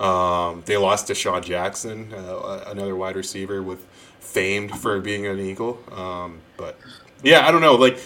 [0.00, 3.86] um, they lost DeSean Jackson, uh, another wide receiver with
[4.18, 5.78] famed for being an Eagle.
[5.92, 6.76] Um, but
[7.22, 7.76] yeah, I don't know.
[7.76, 7.98] Like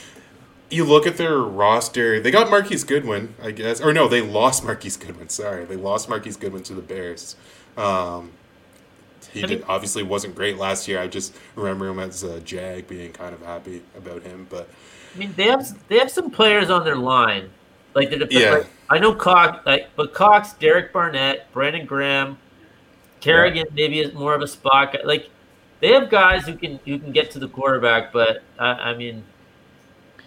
[0.71, 4.63] you look at their roster, they got Marquise Goodwin, I guess, or no, they lost
[4.65, 5.31] Marquise Goodwin.
[5.31, 7.37] Sorry, they lost Marquise Goodwin to the Bears.
[7.79, 8.33] Um,
[9.33, 11.01] he did, obviously wasn't great last year.
[11.01, 14.47] I just remember him as a Jag, being kind of happy about him.
[14.49, 14.69] But
[15.15, 17.51] I mean, they have they have some players on their line,
[17.95, 18.27] like the.
[18.31, 18.51] Yeah.
[18.51, 22.39] like, I know Cox, like, but Cox, Derek Barnett, Brandon Graham,
[23.21, 25.01] Kerrigan maybe is more of a spot guy.
[25.05, 25.31] Like
[25.81, 29.25] they have guys who can who can get to the quarterback, but I, I mean,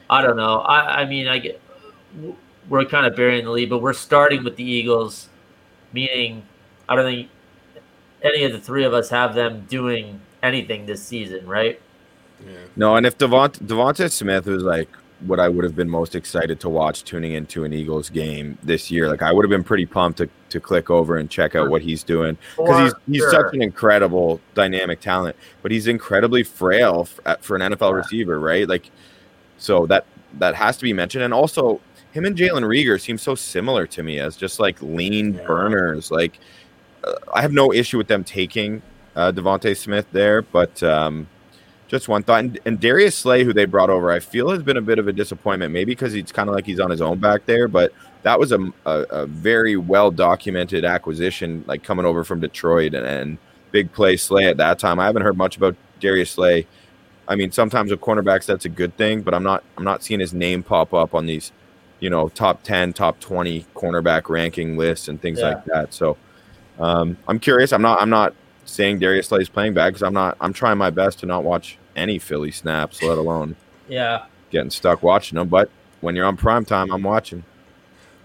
[0.09, 0.59] I don't know.
[0.59, 1.61] I I mean, I get
[2.69, 5.29] we're kind of burying the lead, but we're starting with the Eagles,
[5.93, 6.43] meaning
[6.87, 7.29] I don't think
[8.23, 11.79] any of the three of us have them doing anything this season, right?
[12.45, 14.89] yeah, No, and if Devont Devonta Smith was like
[15.21, 18.89] what I would have been most excited to watch tuning into an Eagles game this
[18.89, 21.69] year, like I would have been pretty pumped to, to click over and check out
[21.69, 23.31] what he's doing because he's he's sure.
[23.31, 27.95] such an incredible dynamic talent, but he's incredibly frail f- for an NFL Yeah.
[27.97, 28.67] receiver, right?
[28.67, 28.89] Like,
[29.60, 30.05] so that
[30.39, 31.79] that has to be mentioned, and also
[32.13, 35.45] him and Jalen Reagor seem so similar to me as just like lean Yeah.
[35.45, 36.10] burners.
[36.10, 36.39] Like,
[37.33, 38.81] I have no issue with them taking
[39.15, 41.27] uh, DeVonta Smith there, but um,
[41.87, 42.39] just one thought.
[42.41, 45.07] And, and Darius Slay, who they brought over, I feel has been a bit of
[45.07, 45.73] a disappointment.
[45.73, 47.91] Maybe because he's kind of like he's on his own back there, but
[48.23, 53.05] that was a, a, a very well documented acquisition, like coming over from Detroit and,
[53.05, 53.37] and
[53.71, 54.99] big play Slay at that time.
[54.99, 56.67] I haven't heard much about Darius Slay.
[57.27, 60.19] I mean, sometimes with cornerbacks that's a good thing, but I'm not I'm not seeing
[60.19, 61.51] his name pop up on these,
[61.99, 65.49] you know, top ten, top twenty cornerback ranking lists and things Yeah.
[65.49, 65.93] like that.
[65.93, 66.17] So
[66.81, 67.71] um, I'm curious.
[67.73, 68.33] I'm not I'm not
[68.65, 71.77] saying Darius Slay's playing bad because I'm not I'm trying my best to not watch
[71.95, 73.55] any Philly snaps, let alone
[73.87, 74.25] Yeah.
[74.49, 75.47] getting stuck watching them.
[75.49, 75.69] But
[76.01, 77.43] when you're on prime time, I'm watching.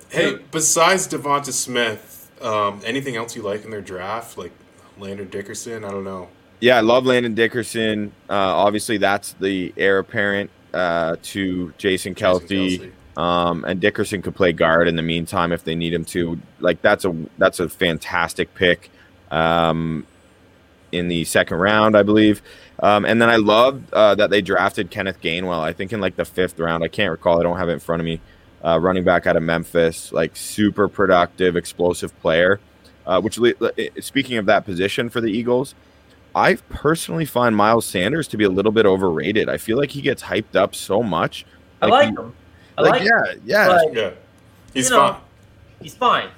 [0.08, 4.38] Hey, besides Devonta Smith, um, anything else you like in their draft?
[4.38, 4.52] Like
[4.98, 5.84] Landon Dickerson?
[5.84, 6.28] I don't know.
[6.60, 8.12] Yeah, I love Landon Dickerson.
[8.30, 12.48] Uh, obviously, that's the heir apparent uh, to Jason Kelce.
[12.48, 16.38] Jason Um, and Dickerson could play guard in the meantime if they need him to.
[16.61, 18.90] Like that's a that's a fantastic pick
[19.31, 20.07] um,
[20.92, 22.42] in the second round, I believe.
[22.81, 25.61] Um, and then I love uh, that they drafted Kenneth Gainwell.
[25.61, 26.85] I think in like the fifth round.
[26.85, 27.40] I can't recall.
[27.40, 28.20] I don't have it in front of me.
[28.64, 32.61] Uh, running back out of Memphis, like super productive, explosive player.
[33.07, 33.55] Uh, which le-
[34.00, 35.76] speaking of that position for the Eagles,
[36.35, 39.48] I personally find Miles Sanders to be a little bit overrated.
[39.48, 41.46] I feel like he gets hyped up so much.
[41.81, 42.35] I like he- him.
[42.78, 44.10] I like, like, yeah, yeah, But Yeah,
[44.74, 45.20] he's You know, fine.
[45.80, 46.28] he's fine.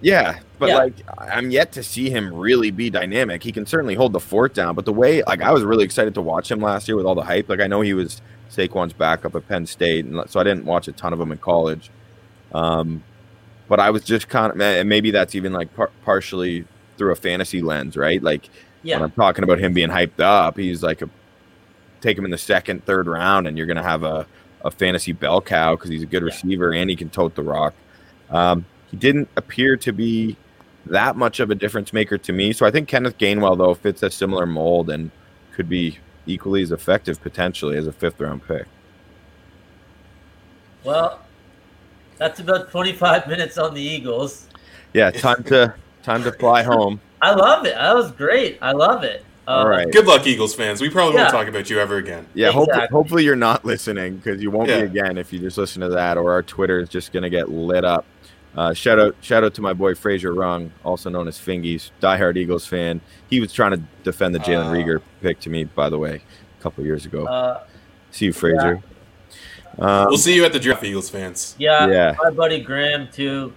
[0.00, 0.38] yeah.
[0.58, 0.76] But Yeah.
[0.78, 3.42] like, I'm yet to see him really be dynamic.
[3.42, 6.14] He can certainly hold the fort down, but the way, like, I was really excited
[6.14, 7.48] to watch him last year with all the hype.
[7.48, 10.88] Like, I know he was Saquon's backup at Penn State, and so I didn't watch
[10.88, 11.90] a ton of him in college.
[12.54, 13.02] Um,
[13.68, 16.64] but I was just kind of, and maybe that's even like par- partially
[16.96, 18.22] through a fantasy lens, right?
[18.22, 18.48] Like,
[18.82, 18.96] Yeah.
[18.96, 21.10] When I'm talking about him being hyped up, he's like a
[22.00, 24.26] take him in the second, third round, and you're going to have a,
[24.66, 26.26] a fantasy bell cow because he's a good Yeah.
[26.26, 27.72] receiver and he can tote the rock.
[28.30, 30.36] Um, he didn't appear to be
[30.86, 32.52] that much of a difference maker to me.
[32.52, 35.10] So I think Kenneth Gainwell though fits a similar mold and
[35.54, 38.66] could be equally as effective potentially as a fifth round pick.
[40.84, 41.20] Well,
[42.18, 44.46] that's about 25 minutes on the Eagles.
[44.92, 47.00] Yeah, time to time to fly home.
[47.22, 47.74] I love it.
[47.74, 48.58] That was great.
[48.62, 49.24] I love it.
[49.46, 49.90] Uh, All right.
[49.92, 50.80] Good luck, Eagles fans.
[50.80, 51.22] We probably Yeah.
[51.22, 52.26] won't talk about you ever again.
[52.34, 52.86] Yeah, Exactly.
[52.90, 54.80] hopefully you're not listening because you won't Yeah.
[54.80, 57.48] be again if you just listen to that, or our Twitter is just gonna get
[57.48, 58.04] lit up.
[58.56, 62.36] Uh, shout out, shout out to my boy Fraser Rung, also known as Fingies, diehard
[62.36, 63.00] Eagles fan.
[63.28, 64.72] He was trying to defend the Jalen Ah.
[64.72, 66.22] Reagor pick to me, by the way,
[66.58, 67.26] a couple years ago.
[67.26, 67.60] Uh,
[68.10, 68.80] See you, Fraser.
[69.78, 71.54] Um, We'll see you at the draft, Eagles fans.
[71.58, 72.14] yeah, Yeah.
[72.22, 73.52] my buddy Graham too.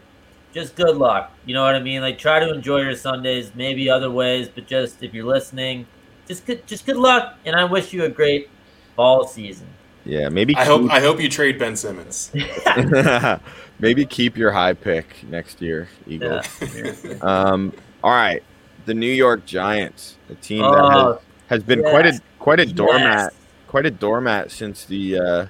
[0.53, 1.31] Just good luck.
[1.45, 2.01] You know what I mean?
[2.01, 5.85] Like try to enjoy your Sundays, maybe other ways, but just if you're listening,
[6.27, 8.49] just good, just good luck, and I wish you a great
[8.95, 9.67] fall season.
[10.05, 12.31] yeah, maybe I hope I hope you trade Ben Simmons.
[13.79, 16.45] maybe keep your high pick next year, Eagles.
[16.73, 16.93] Yeah.
[17.21, 18.41] Um, all right,
[18.85, 22.65] the New York Giants, a team that has, Oh, has been quite a quite a
[22.65, 23.35] doormat yes.
[23.67, 25.45] quite a doormat since the uh,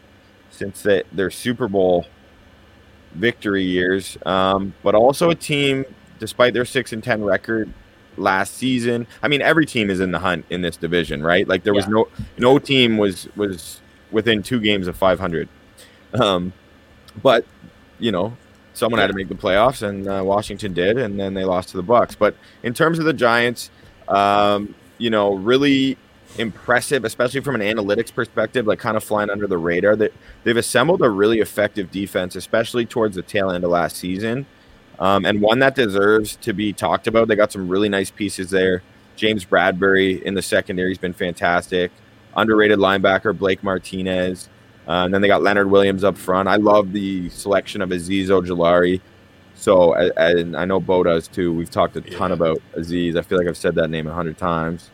[0.49, 2.05] since the, their Super Bowl
[3.13, 5.85] victory years, um, but also a team,
[6.19, 7.71] despite their six and ten record
[8.17, 9.07] last season.
[9.23, 11.47] I mean, every team is in the hunt in this division, right?
[11.47, 11.91] Like there was Yeah.
[11.93, 15.47] no no team was was within two games of five hundred,
[16.13, 16.53] um,
[17.21, 17.45] but
[17.99, 18.35] you know.
[18.73, 21.77] Someone had to make the playoffs, and uh, Washington did, and then they lost to
[21.77, 22.15] the Bucks.
[22.15, 23.71] But in terms of the Giants,
[24.07, 25.97] um, you know, really
[26.37, 29.95] impressive, especially from an analytics perspective, like kind of flying under the radar.
[29.95, 30.13] That
[30.43, 34.45] they've assembled a really effective defense, especially towards the tail end of last season,
[34.99, 37.27] um, and one that deserves to be talked about.
[37.27, 38.81] They got some really nice pieces there.
[39.15, 41.91] James Bradberry in the secondary has been fantastic.
[42.37, 44.47] Underrated linebacker Blake Martinez.
[44.87, 46.47] Uh, and then they got Leonard Williams up front.
[46.47, 49.01] I love the selection of Azeez Ojulari.
[49.55, 51.53] So, and I know Bo does too.
[51.53, 52.35] We've talked a ton Yeah.
[52.35, 53.17] about Azeez.
[53.17, 54.89] I feel like I've said that name a hundred times.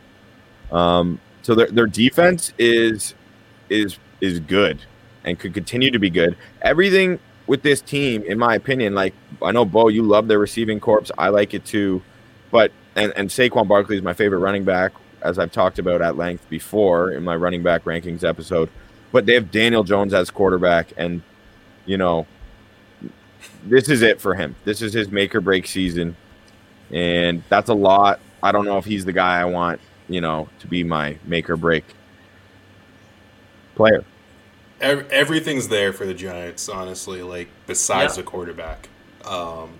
[0.72, 3.14] Um, so their their defense is
[3.70, 4.80] is is good
[5.24, 6.36] and could continue to be good.
[6.60, 10.80] Everything with this team, in my opinion, like I know Bo, you love their receiving
[10.80, 11.04] corps.
[11.16, 12.02] I like it too,
[12.50, 14.90] but and and Saquon Barkley is my favorite running back,
[15.22, 18.68] as I've talked about at length before in my running back rankings episode.
[19.12, 21.22] But they have Daniel Jones as quarterback, and
[21.84, 22.26] you know
[23.64, 24.56] this is it for him.
[24.64, 26.16] This is his make or break season,
[26.90, 28.18] and that's a lot.
[28.42, 31.48] I don't know if he's the guy I want, you know, to be my make
[31.50, 31.84] or break
[33.74, 34.04] player.
[34.80, 37.22] Ev- Everything's there for the Giants, honestly.
[37.22, 38.22] Like besides Yeah.
[38.22, 38.88] the quarterback,
[39.24, 39.70] um,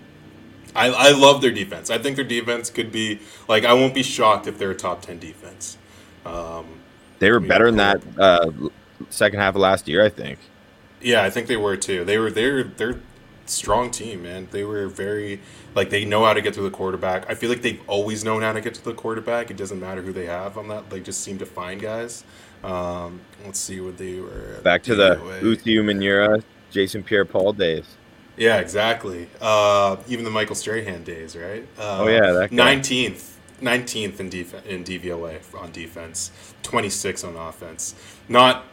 [0.75, 1.89] I, I love their defense.
[1.89, 5.01] I think their defense could be like I won't be shocked if they're a top
[5.01, 5.77] ten defense.
[6.25, 6.65] Um,
[7.19, 8.51] They were better than that uh,
[9.09, 10.39] second half of last year, I think.
[11.01, 12.03] Yeah, I think they were too.
[12.05, 12.99] They were they're they're
[13.49, 14.47] strong team, man.
[14.51, 15.39] They were very
[15.75, 17.29] like they know how to get to the quarterback.
[17.29, 19.51] I feel like they've always known how to get to the quarterback.
[19.51, 20.89] It doesn't matter who they have on that.
[20.89, 22.23] They just seem to find guys.
[22.63, 24.59] Um, let's see what they were.
[24.63, 25.57] Back to the DVOA.
[25.65, 27.85] Umenyiora, Jason Pierre-Paul days.
[28.35, 29.27] Yeah, exactly.
[29.41, 31.63] Uh, even the Michael Strahan days, right?
[31.77, 36.31] Uh, Oh, yeah, that nineteenth, nineteenth in def- in DVOA on defense,
[36.63, 37.95] twenty six on offense.
[38.29, 38.65] Not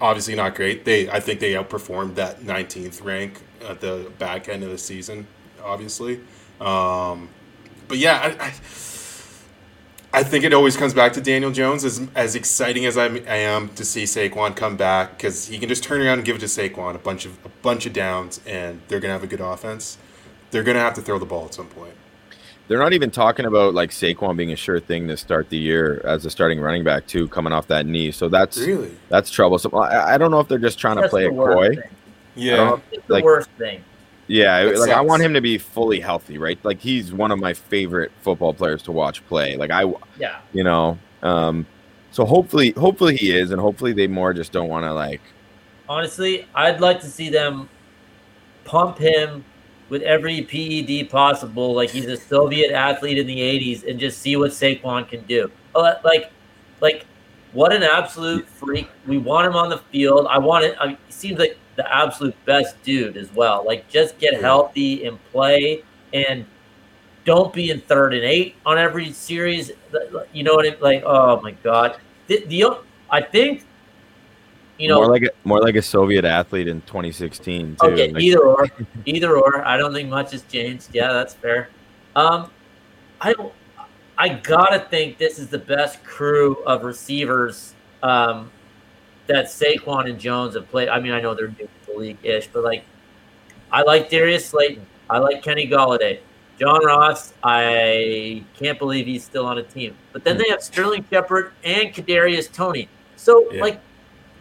[0.00, 0.84] obviously not great.
[0.84, 5.26] They I think they outperformed that nineteenth rank at the back end of the season,
[5.62, 6.20] obviously.
[6.60, 7.28] Um,
[7.88, 8.54] but yeah, I, I
[10.12, 11.84] I think it always comes back to Daniel Jones.
[11.84, 15.68] As as exciting as I'm, I am to see Saquon come back because he can
[15.68, 18.40] just turn around and give it to Saquon a bunch of a bunch of downs,
[18.46, 19.98] and they're gonna have a good offense.
[20.50, 21.94] They're gonna have to throw the ball at some point.
[22.68, 26.00] They're not even talking about like Saquon being a sure thing to start the year
[26.04, 28.10] as a starting running back too, coming off that knee.
[28.10, 28.90] So that's Really?
[29.08, 29.74] that's troublesome.
[29.74, 31.68] I, I don't know if they're just trying to play the it coy.
[31.76, 31.82] thing.
[32.34, 32.78] Yeah.
[32.92, 33.82] It's the Like- worst thing.
[34.28, 36.58] Yeah, That like I want him to be fully healthy, right?
[36.64, 39.56] Like he's one of my favorite football players to watch play.
[39.56, 39.84] Like I,
[40.18, 40.38] Yeah.
[40.52, 41.64] you know, um,
[42.10, 45.20] so hopefully, hopefully he is, and hopefully they more just don't want to like.
[45.88, 47.68] Honestly, I'd like to see them
[48.64, 49.44] pump him
[49.88, 54.36] with every PED possible, like he's a Soviet athlete in the '80s, and just see
[54.36, 55.50] what Saquon can do.
[55.74, 56.30] Uh, Like,
[56.80, 57.06] like,
[57.52, 58.88] what an absolute freak!
[59.06, 60.26] We want him on the field.
[60.28, 60.76] I want it.
[60.80, 63.64] I mean, he seems like the absolute best dude as well.
[63.64, 66.44] Like, just get healthy and play, and
[67.24, 69.72] don't be in third and eight on every series.
[70.32, 70.80] You know what I mean?
[70.80, 72.78] Like, oh my god, the, the
[73.10, 73.64] I think.
[74.78, 77.86] You know, more like a, more like a Soviet athlete in 2016 too.
[77.86, 78.66] Okay, Like, either or,
[79.06, 79.66] either or.
[79.66, 80.88] I don't think much has changed.
[80.92, 81.70] Yeah, that's fair.
[82.14, 82.50] Um,
[83.20, 83.34] I
[84.18, 88.50] I gotta think this is the best crew of receivers um,
[89.26, 90.88] that Saquon and Jones have played.
[90.88, 92.84] I mean, I know they're new to the league ish, but like,
[93.70, 94.86] I like Darius Slayton.
[95.08, 96.20] I like Kenny Golladay.
[96.58, 99.94] John Ross, I can't believe he's still on a team.
[100.12, 102.88] But then they have Sterling Shepard and Kadarius Toney.
[103.16, 103.60] So Yeah.
[103.60, 103.80] like,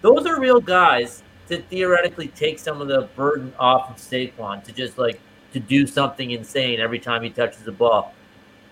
[0.05, 4.71] those are real guys to theoretically take some of the burden off of Saquon to
[4.71, 5.19] just like
[5.51, 8.13] to do something insane every time he touches the ball.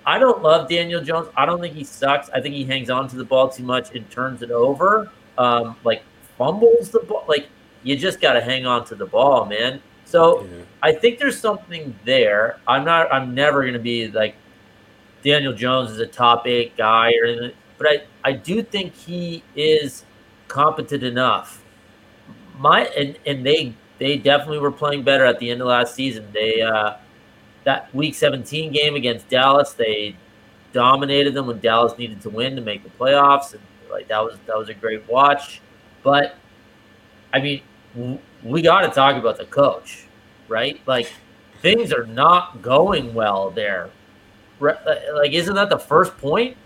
[0.06, 1.30] I don't love Daniel Jones.
[1.36, 2.30] I don't think he sucks.
[2.30, 5.10] I think he hangs on to the ball too much and turns it over.
[5.40, 6.04] Um, like
[6.38, 7.26] fumbles the ball.
[7.28, 7.48] Like
[7.82, 9.82] you just got to hang on to the ball, man.
[10.06, 10.50] So Yeah.
[10.84, 12.60] I think there's something there.
[12.68, 13.12] I'm not.
[13.12, 14.36] I'm never going to be like
[15.24, 19.42] Daniel Jones is a top eight guy or anything, but I I do think he
[19.56, 20.06] is
[20.54, 21.64] competent enough.
[22.58, 26.28] My and and they they definitely were playing better at the end of last season.
[26.34, 26.96] They uh,
[27.66, 30.16] that Week 17 game against Dallas, they
[30.74, 33.62] dominated them when Dallas needed to win to make the playoffs, and
[33.92, 35.62] like that was that was a great watch.
[36.04, 36.36] But
[37.34, 37.62] I mean,
[37.96, 40.06] w- we got to talk about the coach,
[40.48, 40.80] right?
[40.88, 41.12] Like
[41.62, 43.90] things are not going well there.
[44.60, 44.76] Re-
[45.16, 46.58] Like, isn't that the first point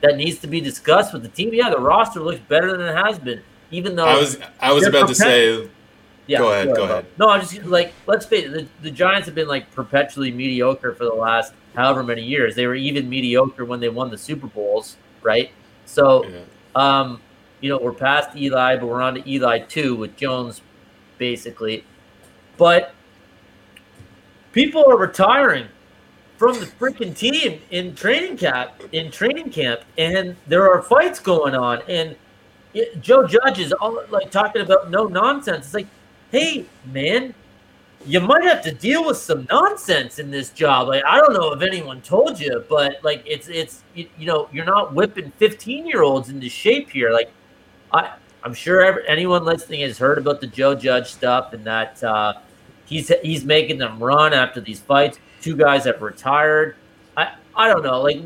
[0.00, 1.52] that needs to be discussed with the team?
[1.52, 4.86] Yeah, the roster looks better than it has been, even though I was I was
[4.86, 5.68] about to say
[6.30, 7.06] yeah, Go ahead, go ahead.
[7.18, 10.94] No, I'm just like let's face it, the, the Giants have been like perpetually mediocre
[10.94, 12.54] for the last however many years.
[12.54, 15.50] They were even mediocre when they won the Super Bowls, right?
[15.86, 16.40] So, yeah.
[16.76, 17.20] um,
[17.60, 20.62] you know, we're past Eli, but we're on to Eli two with Jones,
[21.18, 21.84] basically.
[22.56, 22.94] But
[24.52, 25.66] people are retiring
[26.40, 28.70] from the freaking team in training camp.
[28.92, 32.16] In training camp, and there are fights going on, and
[32.72, 35.66] it, Joe Judge is all like talking about no nonsense.
[35.66, 35.86] It's like,
[36.32, 37.34] hey, man,
[38.06, 40.88] you might have to deal with some nonsense in this job.
[40.88, 44.48] Like, I don't know if anyone told you, but like, it's it's you, you know,
[44.50, 47.12] you're not whipping 15 year olds into shape here.
[47.12, 47.30] Like,
[47.92, 52.02] I I'm sure every, anyone listening has heard about the Joe Judge stuff and that
[52.02, 52.32] uh,
[52.86, 55.18] he's he's making them run after these fights.
[55.40, 56.76] Two guys have retired.
[57.16, 58.00] I I don't know.
[58.02, 58.20] Like,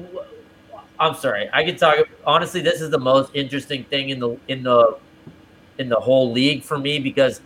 [0.99, 1.49] I'm sorry.
[1.53, 1.99] I can talk.
[2.27, 4.99] Honestly, this is the most interesting thing in the in the
[5.79, 7.41] in the whole league for me because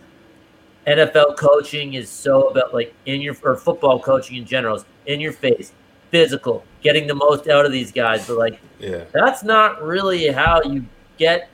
[0.87, 5.19] NFL coaching is so about like in your or football coaching in general is in
[5.19, 5.71] your face,
[6.11, 8.27] physical, getting the most out of these guys.
[8.27, 9.03] But like Yeah.
[9.13, 10.85] that's not really how you
[11.17, 11.49] get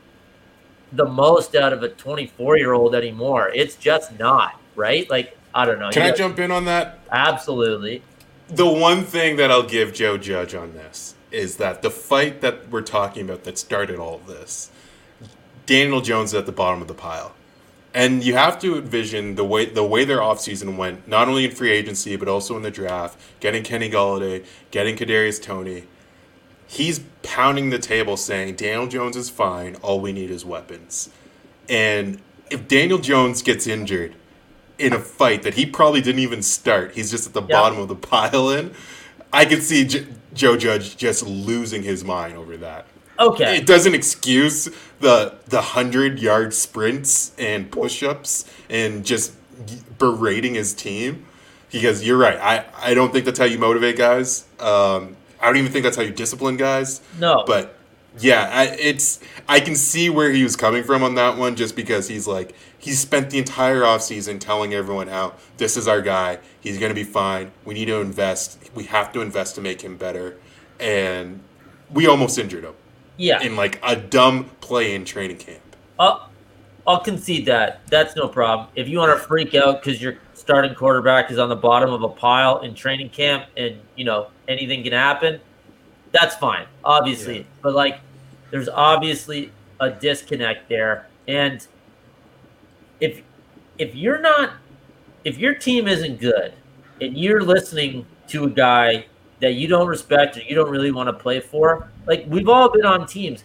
[0.94, 3.50] the most out of a 24 year old anymore.
[3.54, 5.10] It's just not right.
[5.10, 5.90] Like I don't know.
[5.90, 7.00] Can You I got- jump in on that?
[7.12, 8.04] Absolutely.
[8.50, 12.70] The one thing that I'll give Joe Judge on this is that the fight that
[12.70, 14.70] we're talking about that started all of this,
[15.66, 17.34] Daniel Jones is at the bottom of the pile.
[17.94, 21.52] And you have to envision the way the way their offseason went, not only in
[21.52, 25.86] free agency, but also in the draft, getting Kenny Golladay, getting Kadarius Toney.
[26.68, 31.10] He's pounding the table saying Daniel Jones is fine, all we need is weapons.
[31.70, 34.14] And if Daniel Jones gets injured
[34.78, 37.48] in a fight that he probably didn't even start, he's just at the Yeah.
[37.48, 38.74] bottom of the pile in,
[39.32, 42.86] I could see J- Joe Judge just losing his mind over that.
[43.18, 43.58] Okay.
[43.58, 49.32] It doesn't excuse the the hundred yard sprints and push ups and just
[49.98, 51.26] berating his team.
[51.70, 52.38] He goes, "You're right.
[52.38, 54.46] I, I don't think that's how you motivate guys.
[54.60, 57.02] Um, I don't even think that's how you discipline guys.
[57.20, 57.44] No.
[57.48, 57.78] But
[58.20, 61.76] yeah, I, it's I can see where he was coming from on that one, just
[61.76, 62.54] because he's like
[62.86, 66.38] he spent the entire offseason telling everyone how this is our guy.
[66.62, 67.52] He's gonna be fine.
[67.66, 68.70] We need to invest.
[68.76, 70.38] We have to invest to make him better.
[70.80, 71.40] And
[71.92, 72.76] we almost injured him
[73.18, 73.42] yeah.
[73.42, 75.64] in like a dumb play in training camp.
[75.98, 76.30] I'll,
[76.86, 77.82] I'll concede that.
[77.88, 78.68] That's no problem.
[78.76, 82.04] If you want to freak out because your starting quarterback is on the bottom of
[82.04, 85.42] a pile in training camp and, you know, anything can happen,
[86.12, 87.40] that's fine, obviously.
[87.40, 87.46] Yeah.
[87.64, 88.00] But, like,
[88.52, 91.08] there's obviously a disconnect there.
[91.28, 91.66] And
[93.00, 93.22] if
[93.78, 94.54] if you're not
[95.24, 96.54] if your team isn't good
[97.02, 99.06] and you're listening to a guy
[99.42, 102.72] that you don't respect or you don't really want to play for, like we've all
[102.72, 103.44] been on teams.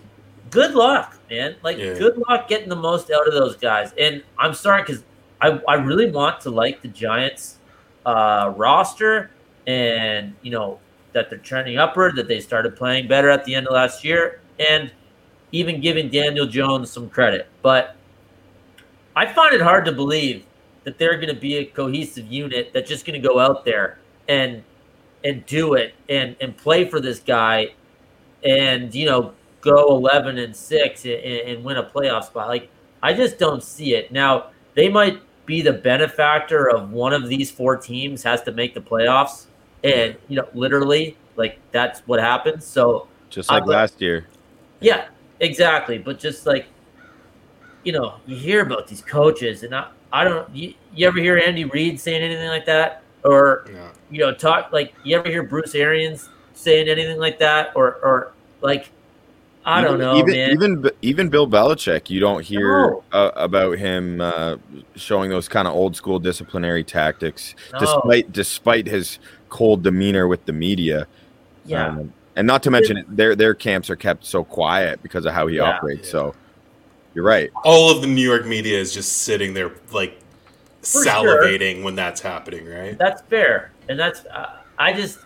[0.51, 1.57] Good luck, man.
[1.63, 1.95] Like Yeah.
[1.95, 3.93] good luck getting the most out of those guys.
[3.99, 5.05] And I'm sorry because
[5.41, 7.59] I, I really want to like the Giants
[8.07, 9.31] uh, roster
[9.67, 10.79] and you know
[11.13, 14.41] that they're trending upward, that they started playing better at the end of last year,
[14.59, 14.93] and
[15.53, 17.49] even giving Daniel Jones some credit.
[17.63, 17.97] But
[19.17, 20.45] I find it hard to believe
[20.85, 23.99] that they're going to be a cohesive unit that's just going to go out there
[24.29, 24.63] and
[25.25, 27.69] and do it and and play for this guy
[28.45, 32.71] and you know go 11 and 6 and, and win a playoff spot like
[33.03, 37.51] i just don't see it now they might be the benefactor of one of these
[37.51, 39.47] four teams has to make the playoffs
[39.85, 44.27] and you know literally like that's what happens so just like Uh, last year.
[44.81, 45.07] Yeah,
[45.39, 45.99] exactly.
[45.99, 46.67] But just like,
[47.85, 50.49] you know, you hear about these coaches, and I, I don't.
[50.55, 53.89] You, you ever hear Andy Reid saying anything like that, or Yeah.
[54.11, 58.33] you know, talk like you ever hear Bruce Arians saying anything like that, or or
[58.61, 58.91] like,
[59.65, 60.51] I don't Even- know, even, man.
[60.53, 63.05] Even even Bill Belichick, you don't hear No.
[63.13, 64.57] uh, about him uh,
[64.97, 67.81] showing those kind of old school disciplinary tactics, No.
[67.81, 69.19] despite despite his
[69.49, 71.07] cold demeanor with the media.
[71.67, 75.33] yeah, Um, and not to mention their their camps are kept so quiet because of
[75.35, 75.65] how he Yeah.
[75.65, 76.07] operates.
[76.09, 76.13] Yeah.
[76.13, 76.35] So
[77.15, 77.51] you're right.
[77.65, 80.19] All of the New York media is just sitting there like
[80.83, 82.97] For salivating when that's happening, right?
[82.99, 85.19] that's fair, and that's uh, I just,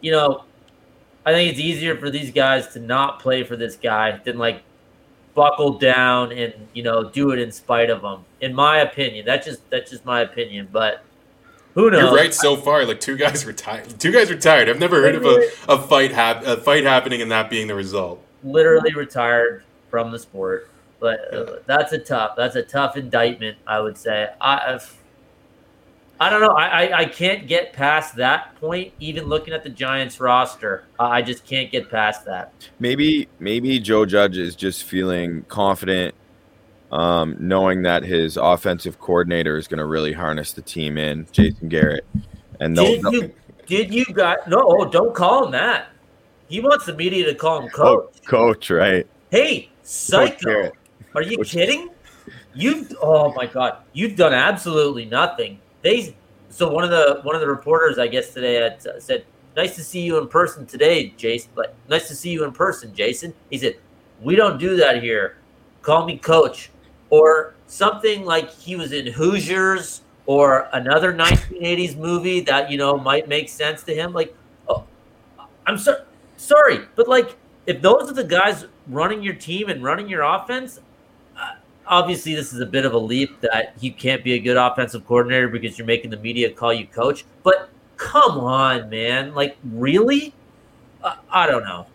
[0.00, 0.44] you know,
[1.24, 4.62] I think it's easier for these guys to not play for this guy than like
[5.34, 8.24] buckle down and you know do it in spite of him.
[8.40, 11.02] In my opinion, that's just that's just my opinion, but
[11.74, 12.04] who knows?
[12.04, 12.86] You're right so far.
[12.86, 13.98] Like two guys retired.
[14.00, 14.68] Two guys retired.
[14.70, 17.74] I've never heard of a, a fight hap- a fight happening and that being the
[17.74, 18.22] result.
[18.44, 20.70] literally retired from the sport.
[20.98, 22.36] But uh, that's a tough.
[22.36, 23.58] That's a tough indictment.
[23.66, 24.28] I would say.
[24.40, 24.78] I,
[26.18, 26.54] I don't know.
[26.54, 28.92] I, I I can't get past that point.
[29.00, 32.52] Even looking at the Giants roster, I just can't get past that.
[32.78, 36.14] Maybe maybe Joe Judge is just feeling confident,
[36.90, 41.68] um, knowing that his offensive coordinator is going to really harness the team in Jason
[41.68, 42.06] Garrett,
[42.60, 43.34] and Did you
[43.66, 44.38] did you guys?
[44.46, 45.88] No, oh, don't call him that.
[46.48, 48.08] He wants the media to call him coach.
[48.16, 49.06] oh, coach, right?
[49.30, 50.70] Hey, psycho!
[51.16, 51.88] Are you kidding?
[52.54, 55.58] You've oh my god, you've done absolutely nothing.
[55.80, 56.14] They
[56.50, 59.24] so one of the one of the reporters I guess today had uh, said,
[59.56, 62.94] "Nice to see you in person today, Jason." Like, nice to see you in person,
[62.94, 63.32] Jason.
[63.48, 63.76] He said,
[64.20, 65.38] "We don't do that here.
[65.80, 66.70] Call me coach,"
[67.08, 73.26] or something like he was in Hoosiers or another 1980s movie that you know might
[73.26, 74.12] make sense to him.
[74.12, 74.36] Like,
[74.68, 74.84] oh,
[75.66, 76.02] I'm sorry,
[76.36, 80.78] sorry, but like if those are the guys running your team and running your offense,
[81.88, 85.06] obviously this is a bit of a leap that you can't be a good offensive
[85.06, 87.24] coordinator because you're making the media call you coach.
[87.42, 89.34] But come on, man!
[89.34, 90.32] Like, really?
[91.02, 91.86] Uh, I don't know.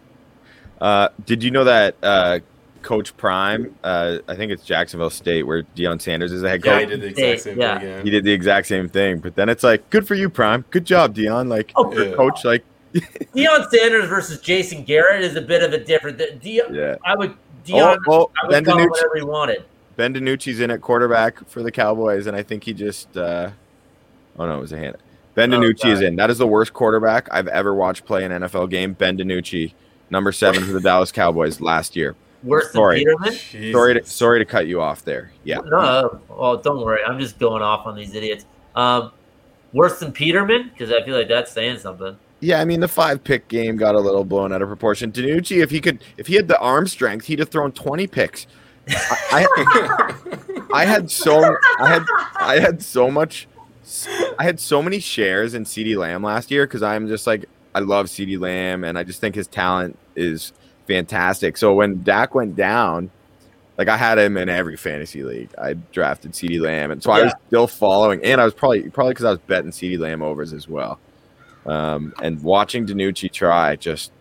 [0.80, 2.40] Uh, did you know that uh,
[2.82, 3.76] Coach Prime?
[3.84, 6.72] Uh, I think it's Jacksonville State, where Deion Sanders is the head coach.
[6.72, 6.90] Yeah, I coach.
[6.90, 7.80] did the exact same Yeah.
[7.80, 8.06] thing again.
[8.06, 10.66] he did the exact same thing, but then it's like, good for you, Prime.
[10.72, 11.48] Good job, Deion.
[11.50, 12.16] Like, Oh, Yeah.
[12.16, 12.64] coach, like,
[12.94, 16.18] Deion Sanders versus Jason Garrett is a bit of a different.
[16.18, 16.96] De- Deion, yeah.
[17.06, 17.32] I would.
[17.32, 17.36] Oh,
[17.66, 19.64] Deion, oh, I Ben would call him whatever he wanted.
[19.96, 23.16] Ben DiNucci's in at quarterback for the Cowboys, and I think he just.
[23.18, 23.52] Uh,
[24.38, 24.98] oh no, it was a hand.
[25.36, 26.16] Ben Oh, DiNucci is in.
[26.16, 28.94] That is the worst quarterback I've ever watched play an NFL game.
[28.94, 29.74] Ben DiNucci,
[30.10, 32.16] number seven for the Dallas Cowboys last year.
[32.44, 33.04] Worse Sorry.
[33.06, 33.34] than Peterman.
[33.34, 33.72] Jesus.
[33.74, 35.32] Sorry to sorry to cut you off there.
[35.44, 35.60] Yeah.
[35.66, 37.02] No, well, don't worry.
[37.06, 38.46] I'm just going off on these idiots.
[38.76, 39.12] Um,
[39.74, 42.18] worse than Peterman because I feel like that's saying something.
[42.40, 45.12] Yeah, I mean the five pick game got a little blown out of proportion.
[45.12, 48.48] DiNucci, if he could, if he had the arm strength, he'd have thrown twenty picks.
[48.90, 52.04] I, I, I had so, I had,
[52.36, 53.48] I had so much,
[54.40, 57.80] I had so many shares in CD Lamb last year because I'm just like I
[57.80, 60.54] love CD Lamb and I just think his talent is
[60.88, 61.58] fantastic.
[61.58, 63.12] So when Dak went down,
[63.78, 65.50] like I had him in every fantasy league.
[65.58, 69.14] I drafted CD Lamb, and so I was still following, and I was probably probably
[69.14, 71.00] because I was betting CD Lamb overs as well.
[71.66, 74.12] Um, and watching DiNucci try just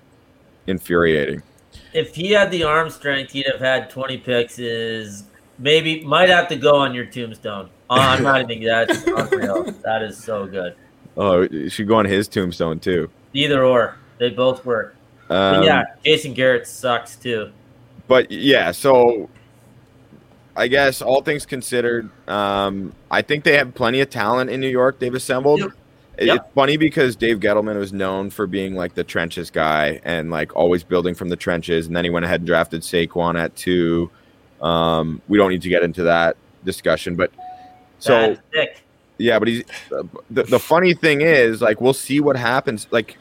[0.66, 1.42] infuriating.
[1.92, 4.58] If he had the arm strength, he'd have had 20 picks.
[4.58, 5.24] Is
[5.58, 7.70] maybe might have to go on your tombstone.
[7.88, 8.62] Uh, I'm not even.
[8.64, 9.64] That's unreal.
[9.84, 10.74] That is so good.
[11.16, 13.10] Oh, it should go on his tombstone too.
[13.32, 14.94] Either or, they both work.
[15.28, 17.52] Um, yeah, Jason Garrett sucks too.
[18.08, 19.28] but yeah, so
[20.56, 24.68] I guess all things considered, um, I think they have plenty of talent in New
[24.68, 24.98] York.
[24.98, 25.60] They've assembled.
[25.60, 25.70] Yep.
[26.20, 26.36] Yep.
[26.36, 30.54] It's funny because Dave Gettleman was known for being like the trenches guy and like
[30.54, 34.10] always building from the trenches, and then he went ahead and drafted Saquon at two.
[34.60, 37.32] Um, we don't need to get into that discussion, but
[37.98, 38.36] so
[39.16, 39.64] yeah, but he's
[40.30, 42.86] the, the funny thing is like we'll see what happens.
[42.90, 43.16] Like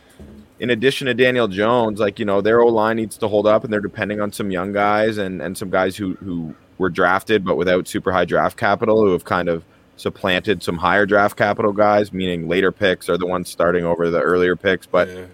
[0.60, 3.64] in addition to Daniel Jones, like you know their O line needs to hold up,
[3.64, 7.44] and they're depending on some young guys and and some guys who who were drafted
[7.44, 9.64] but without super high draft capital who have kind of
[10.00, 14.22] supplanted some higher draft capital guys, meaning later picks are the ones starting over the
[14.22, 14.86] earlier picks.
[14.88, 15.26] But Yeah.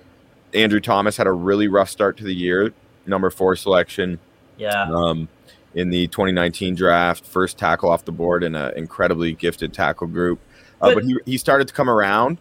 [0.53, 2.71] Andrew Thomas had a really rough start to the year,
[3.05, 4.19] number four selection
[4.57, 5.27] Yeah, um,
[5.73, 7.25] in the 2019 draft.
[7.25, 10.39] First tackle off the board in an incredibly gifted tackle group.
[10.81, 12.37] Uh, But- but he, he started to come around.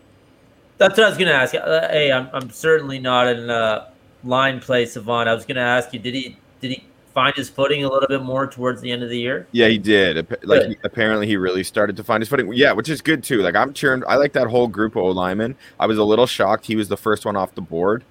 [0.79, 1.55] that's what I was gonna ask.
[1.55, 3.89] Uh, hey, I'm I'm certainly not in a
[4.25, 5.29] line play savant.
[5.29, 6.85] I was gonna ask you, did he did he
[7.15, 9.47] find his footing a little bit more towards the end of the year?
[9.53, 10.17] Yeah, he did.
[10.43, 10.69] Like Good.
[10.71, 12.53] he- apparently, he really started to find his footing.
[12.53, 13.41] Yeah, which is good too.
[13.43, 14.03] Like I'm cheering.
[14.07, 15.57] I like that whole group of O linemen.
[15.79, 18.05] I was a little shocked he was the first one off the board.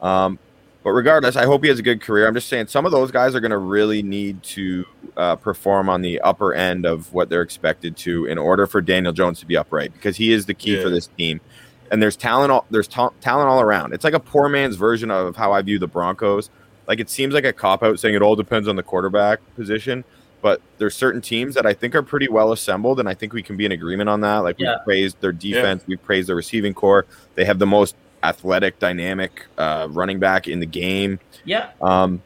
[0.00, 0.38] Um,
[0.84, 2.28] But regardless, I hope he has a good career.
[2.28, 4.84] I'm just saying some of those guys are going to really need to
[5.16, 9.12] uh, perform on the upper end of what they're expected to in order for Daniel
[9.12, 10.82] Jones to be upright because he is the key Yeah.
[10.82, 11.40] for this team.
[11.90, 12.52] And there's talent.
[12.52, 13.94] All, there's ta- talent all around.
[13.94, 16.50] It's like a poor man's version of how I view the Broncos.
[16.88, 20.04] Like it seems like a cop out saying it all depends on the quarterback position,
[20.42, 23.42] but there's certain teams that I think are pretty well assembled, and I think we
[23.42, 24.38] can be in agreement on that.
[24.38, 24.76] Like Yeah.
[24.76, 27.06] we've praised their defense, we've praised their receiving corps.
[27.34, 31.18] They have the most athletic, dynamic uh, running back in the game.
[31.44, 31.70] Yeah.
[31.82, 32.22] Um,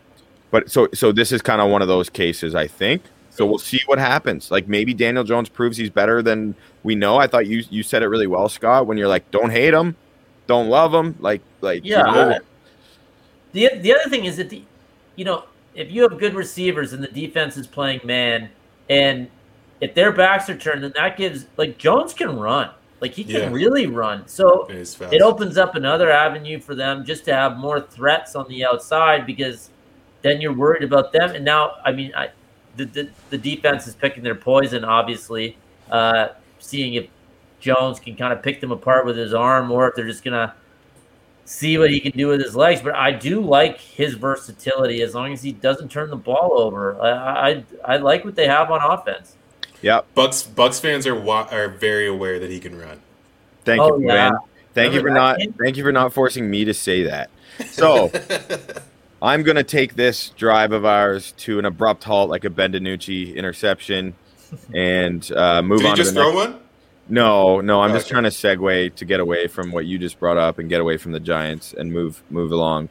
[0.51, 3.03] but so so this is kind of one of those cases, I think.
[3.31, 4.51] So we'll see what happens.
[4.51, 7.17] Like maybe Daniel Jones proves he's better than we know.
[7.17, 8.87] I thought you you said it really well, Scott.
[8.87, 9.95] When you're like, don't hate him,
[10.47, 12.03] don't love him, like like you Yeah.
[12.03, 12.39] know,
[13.53, 14.63] The the other thing is that the,
[15.17, 15.45] you know,
[15.75, 18.51] if you have good receivers and the defense is playing man,
[18.89, 19.29] and
[19.81, 22.71] if their backs are turned, then that gives like Jones can run,
[23.01, 23.51] like he can Yeah.
[23.51, 24.27] really run.
[24.29, 25.13] So It is fast.
[25.13, 29.27] it opens up another avenue for them just to have more threats on the outside
[29.27, 29.71] because
[30.23, 31.31] then you're worried about them.
[31.35, 32.29] And now, I mean, I,
[32.77, 35.57] the, the the defense is picking their poison, obviously,
[35.91, 36.29] uh,
[36.59, 37.09] seeing if
[37.59, 40.55] Jones can kind of pick them apart with his arm or if they're just gonna
[41.45, 42.80] see what he can do with his legs.
[42.82, 47.01] But I do like his versatility as long as he doesn't turn the ball over.
[47.01, 49.36] I I, I like what they have on offense.
[49.82, 50.01] yeah.
[50.16, 53.01] Bucs Bucs fans are wa- are very aware that he can run.
[53.64, 54.30] Thank Oh, you, yeah.
[54.30, 54.32] man.
[54.72, 55.55] Thank you for not kid?
[55.59, 57.30] thank you for not forcing me to say that.
[57.72, 58.11] So
[59.20, 63.34] I'm gonna take this drive of ours to an abrupt halt, like a Ben DiNucci
[63.36, 64.14] interception,
[64.74, 66.53] and uh, move Did he on just to the throw next.
[66.53, 66.61] one?
[67.11, 68.13] No, no, I'm just Okay.
[68.13, 70.97] trying to segue to get away from what you just brought up and get away
[70.97, 72.89] from the Giants and move move along.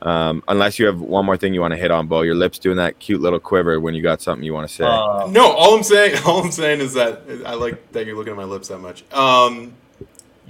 [0.00, 2.22] Um, unless you have one more thing you want to hit on, Bo.
[2.22, 4.84] Your lips doing that cute little quiver when you got something you want to say.
[4.84, 8.32] Uh, No, all I'm saying, all I'm saying is that I like that you're looking
[8.32, 9.04] at my lips that much.
[9.12, 9.74] Um,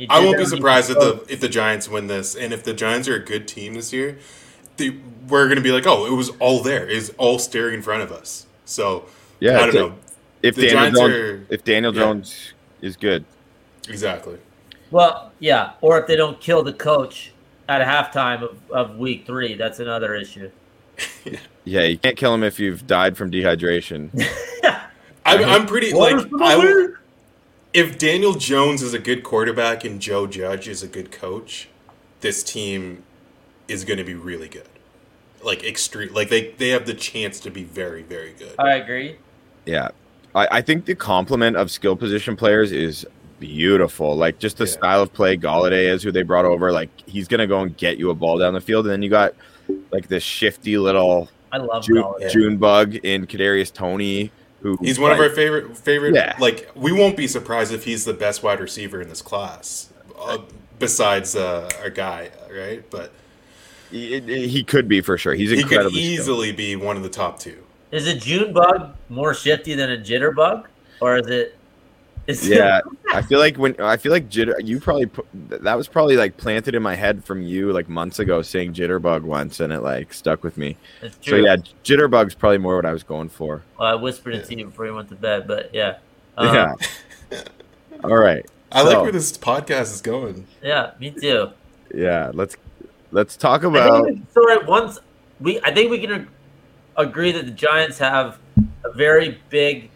[0.09, 2.53] I won't be that when you surprised if the if the Giants win this, and
[2.55, 4.17] if the Giants are a good team this year,
[4.79, 4.97] they,
[5.29, 8.03] we're going to be like, oh, it was all there, it's all staring in front
[8.03, 8.47] of us.
[8.65, 9.05] So
[9.39, 9.95] yeah, I don't know
[10.43, 12.01] If The Daniel Giants Jones, are- if Daniel yeah.
[12.83, 13.25] Jones is good,
[13.89, 14.39] exactly.
[14.91, 17.33] Well, yeah, or if they don't kill the coach
[17.69, 20.51] at halftime of, of week three, that's another issue.
[21.65, 24.11] yeah, you can't kill him if you've died from dehydration.
[25.25, 26.89] I'm, I'm pretty like I,
[27.73, 31.69] if Daniel Jones is a good quarterback and Joe Judge is a good coach,
[32.21, 33.03] this team
[33.69, 34.69] is going to be really good.
[35.43, 38.55] Like extreme, like they they have the chance to be very very good.
[38.59, 39.17] I agree.
[39.65, 39.89] Yeah.
[40.35, 43.07] I, I think the complement of skill position players is
[43.41, 44.17] beautiful.
[44.17, 44.71] Like just the Yeah.
[44.73, 46.73] style of play Golladay is who they brought over.
[46.73, 49.11] Like he's gonna go and get you a ball down the field, and then you
[49.11, 49.35] got
[49.91, 54.31] like this shifty little I love June, June bug in Kadarius Toney,
[54.61, 56.15] who He's one of our favorite favorite.
[56.15, 56.35] Yeah.
[56.39, 60.39] Like we won't be surprised if he's the best wide receiver in this class, uh,
[60.79, 62.89] besides uh, our guy, right?
[62.91, 63.13] But
[63.91, 64.19] he,
[64.49, 65.35] he could be for sure.
[65.35, 66.21] He's he could incredibly skilled.
[66.21, 67.62] easily be one of the top two.
[67.93, 70.69] Is a June bug more shifty than a jitter bug,
[71.01, 71.57] or is it?
[72.27, 72.81] Is Yeah,
[73.13, 76.37] I feel like when I feel like jitter, you probably put, that was probably like
[76.37, 80.13] planted in my head from you like months ago saying jitterbug once, and it like
[80.15, 80.77] stuck with me.
[81.03, 81.45] it's So true.
[81.45, 83.63] yeah, jitterbug's probably more what I was going for.
[83.79, 85.99] Well, I whispered it to you before you went to bed, but yeah,
[86.39, 86.73] Um, yeah.
[88.05, 88.45] All right.
[88.71, 90.47] I like where this podcast is going.
[90.63, 91.49] yeah, me too.
[91.95, 92.31] Yeah.
[92.33, 92.57] Let's
[93.11, 94.05] let's talk I about.
[94.07, 94.99] think we, so right once
[95.41, 96.29] we, I think we can ag-
[96.97, 98.39] agree that the Giants have
[98.85, 99.91] a very big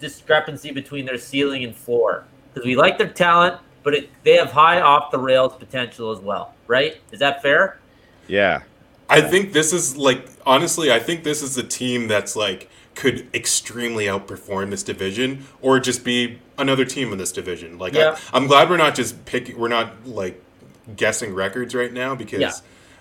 [0.00, 4.52] discrepancy between their ceiling and floor because we like their talent, but it, they have
[4.52, 6.54] high off the rails potential as well.
[6.66, 7.00] Right?
[7.12, 7.78] Is that fair?
[8.28, 8.62] Yeah.
[9.08, 13.26] I think this is like honestly, I think this is a team that's like could
[13.34, 17.78] extremely outperform this division or just be another team in this division.
[17.78, 18.16] Like Yeah.
[18.32, 20.42] I, I'm glad we're not just picking we're not like
[20.96, 22.52] guessing records right now because Yeah.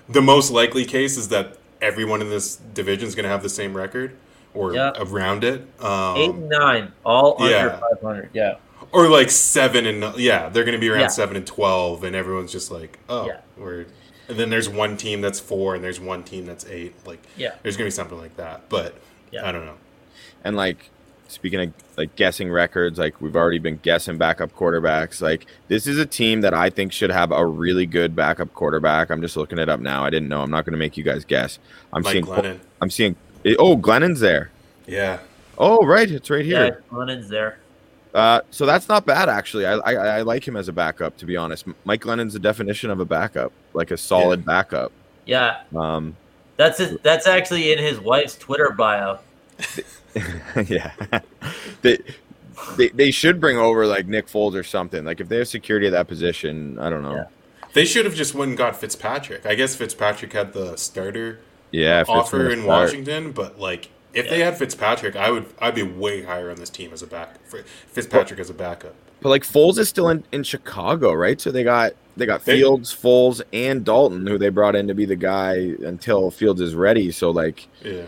[0.10, 3.50] the most likely case is that everyone in this division is going to have the
[3.50, 4.16] same record
[4.54, 4.92] or Yeah.
[4.98, 5.62] around it.
[5.84, 7.58] Um, Eight and nine, all yeah.
[7.58, 8.30] under five hundred.
[8.34, 8.56] Yeah.
[8.92, 11.08] or like seven and yeah, they're going to be around Yeah.
[11.08, 13.40] seven and twelve, and everyone's just like, oh, Yeah.
[13.58, 13.86] we're.
[14.28, 16.94] And then there's one team that's four, and there's one team that's eight.
[17.06, 17.52] Like, Yeah.
[17.64, 18.70] there's going to be something like that.
[18.70, 18.96] But
[19.32, 19.48] Yeah.
[19.48, 19.76] I don't know.
[20.44, 20.90] And like
[21.32, 25.22] speaking of like guessing records, like we've already been guessing backup quarterbacks.
[25.22, 29.10] Like this is a team that I think should have a really good backup quarterback.
[29.10, 30.04] I'm just looking it up now.
[30.04, 30.42] I didn't know.
[30.42, 31.60] I'm not going to make you guys guess.
[31.94, 32.26] I'm Mike seeing.
[32.26, 32.60] Glennon.
[32.82, 33.16] I'm seeing.
[33.58, 34.52] Oh, Glennon's there.
[34.88, 35.20] Yeah.
[35.58, 36.10] Oh, right.
[36.10, 36.58] It's right here.
[36.58, 36.84] Yeah, here.
[36.92, 37.58] Lennon's there.
[38.14, 39.66] Uh, so that's not bad actually.
[39.66, 41.16] I, I I like him as a backup.
[41.18, 44.92] To be honest, Mike Glennon's the definition of a backup, like a solid backup.
[45.26, 46.18] Yeah, Um,
[46.58, 49.20] that's his, that's actually in his wife's Twitter bio.
[50.68, 50.92] yeah.
[51.82, 51.98] they,
[52.78, 55.04] they they should bring over like Nick Foles or something.
[55.06, 57.16] Like if they have security at that position, I don't know.
[57.16, 57.26] Yeah.
[57.74, 59.46] They should have just went and got Fitzpatrick.
[59.46, 61.40] I guess Fitzpatrick had the starter
[61.72, 62.68] Yeah, offer in start.
[62.68, 66.70] Washington, but like if they had Fitzpatrick, I would I'd be way higher on this
[66.70, 68.94] team as a back for Fitzpatrick as a backup.
[69.22, 71.40] But like Foles is still in, in Chicago, right?
[71.40, 74.94] So they got they got They- Fields, Foles, and Dalton, who they brought in to
[74.94, 75.54] be the guy
[75.86, 77.10] until Fields is ready.
[77.12, 78.04] So like Yeah,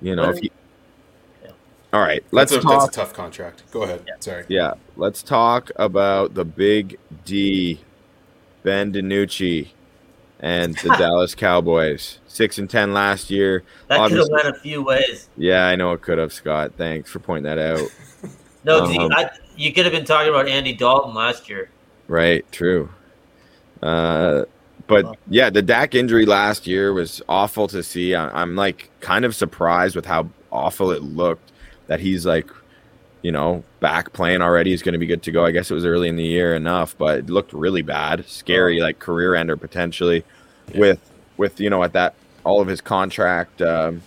[0.00, 0.44] you know, if Right.
[0.44, 0.57] you Yeah.
[1.92, 2.80] All right, let's that's a, talk.
[2.82, 3.62] that's a tough contract.
[3.70, 4.04] Go ahead.
[4.20, 4.44] Sorry.
[4.48, 7.80] Yeah, let's talk about the big D,
[8.62, 9.68] Ben DiNucci,
[10.40, 12.18] and the Dallas Cowboys.
[12.26, 13.62] Six and ten last year.
[13.88, 15.28] That could have went a few ways.
[15.36, 16.72] Yeah, I know it could have, Scott.
[16.76, 17.88] Thanks for pointing that out.
[18.64, 21.70] No, you- Um, I, you could have been talking about Andy Dalton last year.
[22.08, 22.90] Right, true.
[23.80, 24.44] Uh,
[24.88, 28.14] but yeah, the Dak injury last year was awful to see.
[28.16, 31.52] I, I'm like kind of surprised with how awful it looked
[31.88, 32.48] that he's like,
[33.22, 34.70] you know, back playing already.
[34.70, 35.44] He's going to be good to go.
[35.44, 38.80] I guess it was early in the year enough, but it looked really bad, scary,
[38.80, 40.24] like career ender potentially.
[40.74, 41.00] With
[41.36, 42.14] with you know at that
[42.44, 44.02] all of his contract um,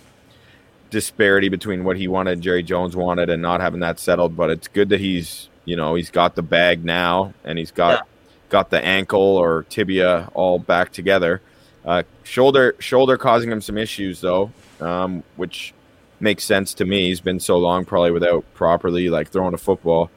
[0.90, 4.36] disparity between what he wanted, Jerry Jones wanted, and not having that settled.
[4.36, 7.92] But it's good that he's you know he's got the bag now and he's got
[7.92, 8.02] Yeah.
[8.48, 11.40] got the ankle or tibia all back together.
[11.84, 15.74] Uh, shoulder shoulder causing him some issues though, um, which
[16.22, 17.08] makes sense to me.
[17.08, 20.10] He's been so long probably without properly like throwing a football.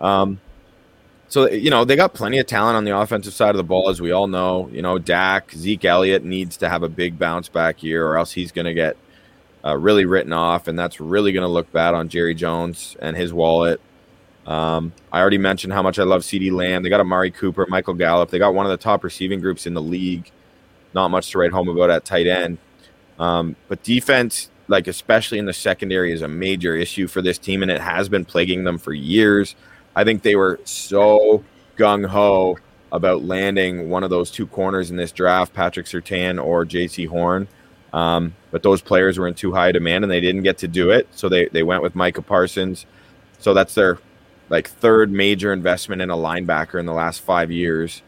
[0.00, 0.40] Um,
[1.28, 3.88] so you know they got plenty of talent on the offensive side of the ball,
[3.88, 4.68] as we all know.
[4.72, 8.32] You know Dak, Zeke Elliott needs to have a big bounce back year, or else
[8.32, 8.96] he's going to get
[9.64, 13.16] uh, really written off, and that's really going to look bad on Jerry Jones and
[13.16, 13.80] his wallet.
[14.46, 16.82] Um, I already mentioned how much I love CD Lamb.
[16.82, 18.30] They got Amari Cooper, Michael Gallup.
[18.30, 20.30] They got one of the top receiving groups in the league.
[20.94, 22.58] Not much to write home about at tight end.
[23.18, 27.62] Um, but defense, like especially in the secondary, is a major issue for this team,
[27.62, 29.56] and it has been plaguing them for years.
[29.96, 31.44] I think they were so
[31.76, 32.56] gung ho
[32.92, 37.48] about landing one of those two corners in this draft, Patrick Surtain or Jaycee Horn.
[37.92, 40.90] Um, but those players were in too high demand, and they didn't get to do
[40.90, 41.08] it.
[41.10, 42.86] So they they went with Micah Parsons.
[43.40, 43.98] So that's their
[44.50, 48.02] like third major investment in a linebacker in the last five years.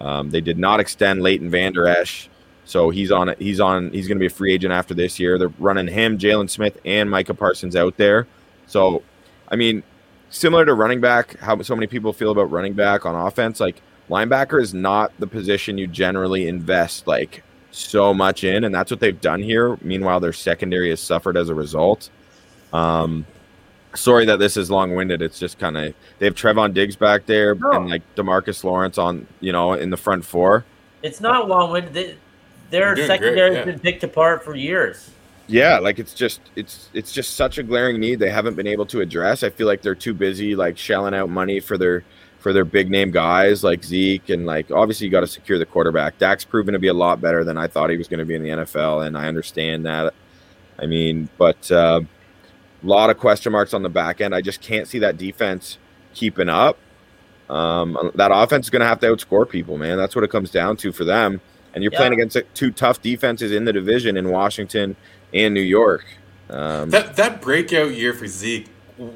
[0.00, 2.30] Um, they did not extend Leighton Vander Esch,
[2.68, 3.40] so he's on it.
[3.40, 3.90] He's on.
[3.92, 5.38] He's going to be a free agent after this year.
[5.38, 8.26] They're running him, Jaylon Smith, and Micah Parsons out there.
[8.66, 9.02] So,
[9.48, 9.82] I mean,
[10.28, 13.80] similar to running back, how so many people feel about running back on offense, like
[14.10, 19.00] linebacker is not the position you generally invest like so much in, and that's what
[19.00, 19.78] they've done here.
[19.80, 22.10] Meanwhile, their secondary has suffered as a result.
[22.74, 23.24] Um,
[23.94, 25.22] sorry that this is long winded.
[25.22, 27.70] It's just kind of they have Trevon Diggs back there No.
[27.72, 30.66] and like Demarcus Lawrence on you know in the front four.
[31.02, 32.18] It's not long winded.
[32.70, 33.64] They, their They're doing great, yeah.
[33.64, 35.10] been picked apart for years.
[35.46, 38.84] Yeah, like it's just it's it's just such a glaring need they haven't been able
[38.86, 39.42] to address.
[39.42, 42.04] I feel like they're too busy like shelling out money for their
[42.38, 45.64] for their big name guys like Zeke and like obviously you got to secure the
[45.64, 46.18] quarterback.
[46.18, 48.34] Dak's proven to be a lot better than I thought he was going to be
[48.34, 50.12] in the NFL, and I understand that.
[50.78, 52.02] I mean, but uh,
[52.82, 54.34] a lot of question marks on the back end.
[54.34, 55.78] I just can't see that defense
[56.14, 56.78] keeping up.
[57.48, 59.96] Um, that offense is going to have to outscore people, man.
[59.96, 61.40] That's what it comes down to for them.
[61.78, 61.98] And you're Yeah.
[61.98, 64.96] playing against two tough defenses in the division in Washington
[65.32, 66.04] and New York.
[66.50, 68.66] Um, That that breakout year for Zeke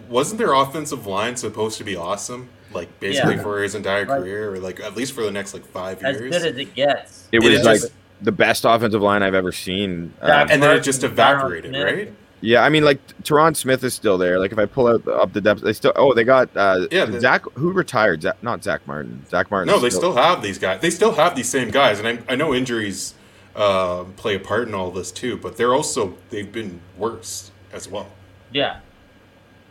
[0.08, 2.50] wasn't their offensive line supposed to be awesome?
[2.72, 3.42] Like basically Yeah.
[3.42, 6.30] for his entire career, or like at least for the next like five As years.
[6.30, 7.24] good as it gets.
[7.32, 10.12] it it was is like just- the best offensive line I've ever seen.
[10.22, 12.12] Um, and then it just Tyron evaporated, right?
[12.44, 14.38] Yeah, I mean, like Tyron Smith is still there.
[14.40, 15.92] Like if I pull out up the depth, they still.
[15.96, 18.22] Oh, they got uh, Yeah, the- Zach who retired.
[18.22, 19.24] Zach, not Zack Martin.
[19.30, 19.72] Zack Martin.
[19.72, 20.80] No, they still have these guys.
[20.80, 23.14] They still have these same guys, and I, I know injuries
[23.54, 25.36] uh, play a part in all this too.
[25.36, 28.08] But they're also they've been worse as well.
[28.52, 28.80] Yeah.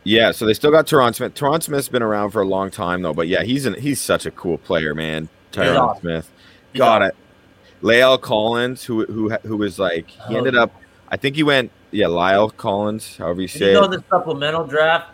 [0.04, 1.34] Yeah, so they still got Tyron Smith.
[1.34, 4.26] Tyron Smith's been around for a long time though, but yeah, he's an, he's such
[4.26, 5.28] a cool player, man.
[5.52, 6.00] Tyron awesome.
[6.00, 6.30] Smith.
[6.72, 7.14] He's Got it.
[7.82, 10.38] La'el Collins, who who who was like he Oh.
[10.38, 10.72] ended up.
[11.08, 11.70] I think he went.
[11.92, 15.10] Yeah, Lyle Collins, however you say you know the supplemental draft?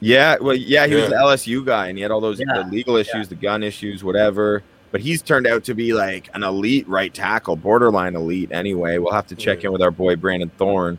[0.00, 1.08] Yeah, well, yeah, he was Yeah.
[1.10, 4.02] the LSU guy, and he had all those Yeah, the legal issues, the gun issues,
[4.02, 4.62] whatever.
[4.90, 8.50] But he's turned out to be like an elite right tackle, borderline elite.
[8.52, 9.68] Anyway, we'll have to check Yeah.
[9.68, 10.98] in with our boy Brandon Thorn.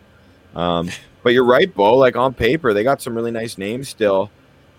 [0.56, 0.90] Um,
[1.24, 1.96] but you're right, Bo.
[1.98, 4.30] Like on paper, they got some really nice names still.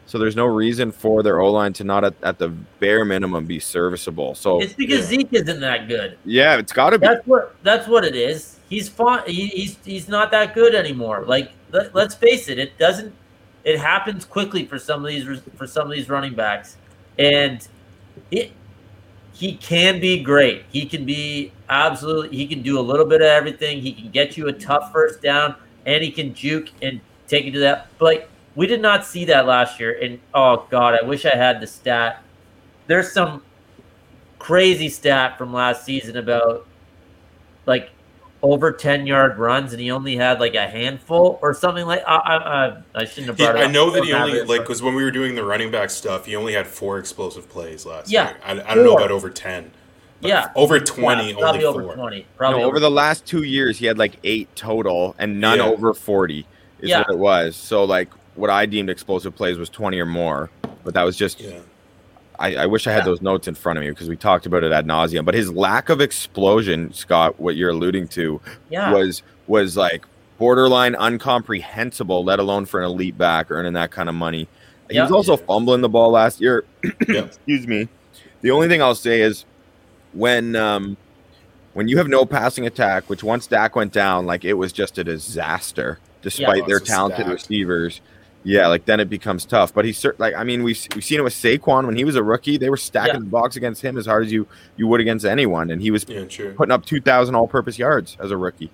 [0.06, 3.44] So there's no reason for their O line to not at, at the bare minimum
[3.44, 4.34] be serviceable.
[4.36, 5.18] So It's because yeah.
[5.18, 6.16] Zeke isn't that good.
[6.24, 7.06] yeah, it's got to be.
[7.06, 8.58] That's what that's what it is.
[8.68, 9.22] He's fine.
[9.26, 11.24] He, he's he's not that good anymore.
[11.26, 13.12] Like let, let's face it, it doesn't.
[13.64, 16.76] It happens quickly for some of these for some of these running backs,
[17.18, 17.66] and
[18.30, 18.52] it
[19.32, 20.64] he can be great.
[20.70, 22.36] He can be absolutely.
[22.36, 23.80] He can do a little bit of everything.
[23.82, 27.50] He can get you a tough first down, and he can juke and take you
[27.52, 27.88] to that.
[27.98, 29.96] But like we did not see that last year.
[30.02, 32.22] And oh god, I wish I had the stat.
[32.88, 33.42] There's some
[34.38, 36.66] crazy stat from last season about
[37.66, 37.90] like
[38.42, 42.14] over 10 yard runs and he only had like a handful or something like I
[42.16, 44.94] I, I shouldn't have He- brought it I know that he only like because when
[44.94, 48.28] we were doing the running back stuff, he only had four explosive plays last Yeah,
[48.28, 48.36] year.
[48.44, 49.70] I, I don't know about over ten.
[50.20, 50.50] but Yeah.
[50.54, 51.82] over Yeah, twenty, only probably four.
[51.82, 55.40] over 20 probably no, over the last two years, he had like eight total, and
[55.40, 55.64] none Yeah.
[55.66, 56.46] over forty
[56.80, 56.98] is Yeah.
[57.00, 57.56] what it was.
[57.56, 60.50] So like, what I deemed explosive plays was twenty or more,
[60.84, 61.40] but that was just.
[61.40, 61.58] Yeah,
[62.38, 63.04] I, I wish I had Yeah.
[63.06, 65.24] those notes in front of me because we talked about it ad nauseum.
[65.24, 70.04] But his lack of explosion, Scott, what you're alluding to, yeah was was like
[70.38, 74.48] borderline uncomprehensible, let alone for an elite back earning that kind of money.
[74.90, 75.16] He was Yeah.
[75.16, 76.64] also fumbling the ball last year.
[77.08, 77.22] yeah.
[77.24, 77.88] Excuse me.
[78.42, 79.44] The only thing I'll say is
[80.12, 80.96] when um
[81.72, 84.98] when you have no passing attack, which once Dak went down, like it was just
[84.98, 87.32] a disaster, despite Oh, their talented stack.
[87.32, 88.00] receivers.
[88.48, 89.74] Yeah, like then it becomes tough.
[89.74, 92.14] But he's cer- like, I mean, we've we've seen it with Saquon when he was
[92.14, 92.58] a rookie.
[92.58, 93.20] They were stacking Yeah.
[93.20, 96.06] the box against him as hard as you you would against anyone, and he was
[96.08, 96.54] Yeah, true.
[96.54, 98.70] putting up two thousand all-purpose yards as a rookie.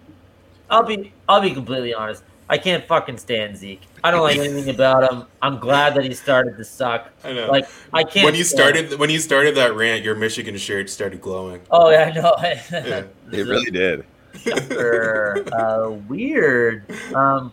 [0.69, 2.23] I'll be I'll be completely honest.
[2.51, 3.81] I can't fucking stand Zeke.
[4.05, 5.25] I don't like anything about him.
[5.41, 7.09] I'm glad that he started to suck.
[7.25, 7.51] I know.
[7.51, 8.27] Like I can't.
[8.27, 8.85] when you stand him.
[8.89, 11.63] started when you started that rant, your Michigan shirt started glowing.
[11.71, 12.35] Oh yeah, I know.
[12.71, 13.05] Yeah.
[13.33, 14.05] It really did.
[14.37, 15.45] Sucker.
[15.51, 16.85] uh, weird.
[17.15, 17.53] Um,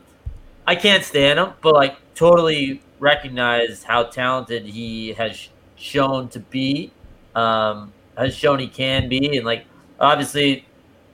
[0.68, 5.48] I can't stand him, but like totally recognize how talented he has
[5.78, 6.92] shown to be.
[7.34, 9.66] Um, has shown he can be, and like
[10.02, 10.66] obviously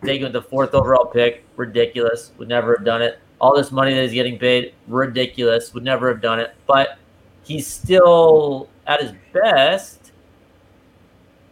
[0.03, 2.31] taking the fourth overall pick, ridiculous.
[2.39, 3.19] Would never have done it.
[3.39, 5.75] All this money that he's getting paid, ridiculous.
[5.75, 6.55] Would never have done it.
[6.65, 6.97] But
[7.43, 10.11] he's still at his best.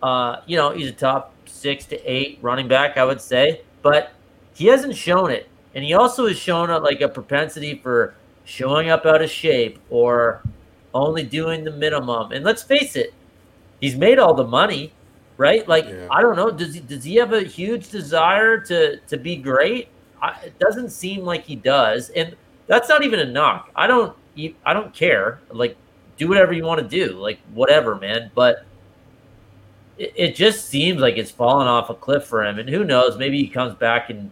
[0.01, 4.14] Uh, you know, he's a top six to eight running back, I would say, but
[4.56, 5.47] he hasn't shown it.
[5.76, 8.16] And he also has shown a, like a propensity for
[8.46, 10.44] showing up out of shape or
[10.94, 12.32] only doing the minimum.
[12.32, 13.14] And let's face it,
[13.80, 14.94] he's made all the money,
[15.38, 15.68] right?
[15.68, 16.08] Like Yeah.
[16.12, 19.89] I don't know, does he does he have a huge desire to to be great?
[20.22, 22.36] I, it doesn't seem like he does, and
[22.68, 23.72] that's not even a knock.
[23.76, 24.16] I don't
[24.66, 25.39] I don't care.
[25.50, 25.76] Like
[26.18, 28.32] do whatever you want to do, like whatever, man.
[28.36, 28.66] But
[29.98, 32.60] it, it just seems like it's fallen off a cliff for him.
[32.60, 33.18] And who knows?
[33.18, 34.32] Maybe he comes back and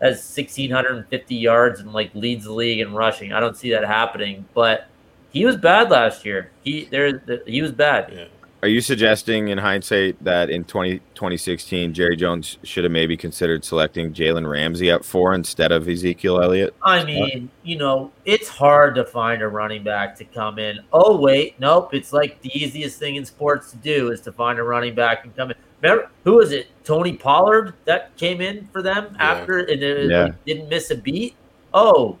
[0.00, 3.32] has 1,650 yards and like leads the league in rushing.
[3.32, 4.46] I don't see that happening.
[4.54, 4.86] But
[5.30, 6.50] he was bad last year.
[6.62, 8.12] He there he was bad.
[8.12, 8.24] Yeah.
[8.62, 13.64] Are you suggesting, in hindsight, that in 20, 2016, Jerry Jones should have maybe considered
[13.64, 16.74] selecting Jalen Ramsey at four instead of Ezekiel Elliott?
[16.82, 20.80] I mean, you know, it's hard to find a running back to come in.
[20.92, 21.94] Oh wait, nope.
[21.94, 25.24] It's like the easiest thing in sports to do is to find a running back
[25.24, 25.56] and come in.
[25.82, 26.68] Remember who was it?
[26.84, 29.32] Tony Pollard that came in for them Yeah.
[29.32, 30.22] after and it, Yeah.
[30.24, 31.34] like, didn't miss a beat.
[31.72, 32.18] Oh,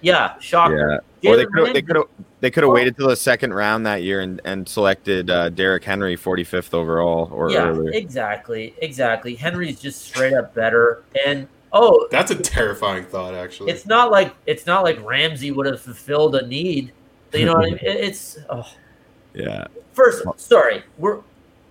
[0.00, 1.02] yeah, shocker.
[1.20, 1.30] Yeah.
[1.32, 2.04] Or they could they could have
[2.40, 2.74] they could have Oh.
[2.74, 7.28] waited till the second round that year and, and selected uh, Derrick Henry 45th overall
[7.32, 7.90] or yeah, earlier.
[7.92, 9.34] exactly, exactly.
[9.34, 13.72] Henry's just straight up better, and oh, That's a terrifying thought, actually.
[13.72, 16.92] it's not like it's not like Ramsey would have fulfilled a need.
[17.34, 17.78] You know what I mean?
[17.82, 18.64] It's oh,
[19.34, 19.66] Yeah.
[19.94, 20.24] first.
[20.36, 21.18] Sorry, we're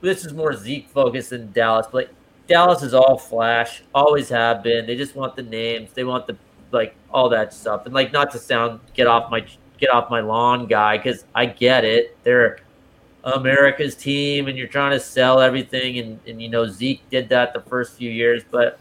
[0.08, 2.14] this is more Zeke focused than Dallas, but like,
[2.47, 4.86] Dallas is all flash, always have been.
[4.88, 6.38] They just want the names, they want the
[6.72, 9.45] like all that stuff, and like not to sound get off my
[9.78, 12.18] get off my lawn guy because I get it.
[12.24, 12.60] They're
[13.24, 17.53] America's team, and you're trying to sell everything, and and you know Zeke did that
[17.53, 18.80] the first few years, but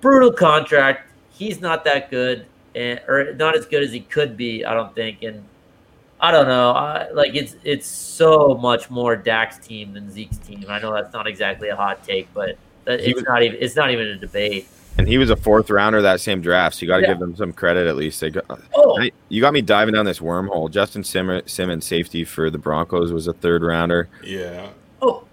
[0.00, 1.10] brutal contract.
[1.30, 2.46] He's not that good,
[2.76, 4.64] and or not as good as he could be.
[4.64, 5.44] I don't think, and
[6.24, 6.70] I don't know.
[6.70, 10.64] I, like it's it's so much more Dak's team than Zeke's team.
[10.68, 12.56] I know that's not exactly a hot take, but
[12.86, 14.66] that, it's was- not even it's not even a debate.
[14.96, 17.08] And he was a fourth rounder that same draft, so you got to Yeah.
[17.08, 18.20] give them some credit at least.
[18.22, 18.44] They got,
[18.76, 20.70] Oh, I- you got me diving down this wormhole.
[20.70, 24.08] Justin Simmer, Simmons, safety for the Broncos, was a third rounder.
[24.24, 24.68] yeah.
[25.02, 25.24] oh,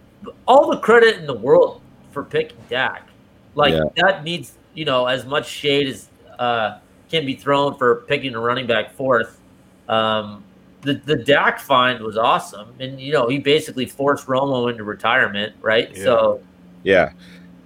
[0.47, 1.79] all the credit in the world
[2.11, 3.07] for picking Dak.
[3.55, 3.83] Like Yeah.
[3.97, 6.79] that needs you know as much shade as uh,
[7.09, 9.39] can be thrown for picking a running back fourth.
[9.87, 10.43] Um,
[10.81, 15.55] the the Dak find was awesome, and you know he basically forced Romo into retirement,
[15.61, 15.89] right?
[15.95, 16.03] Yeah.
[16.03, 16.41] So
[16.83, 17.11] Yeah,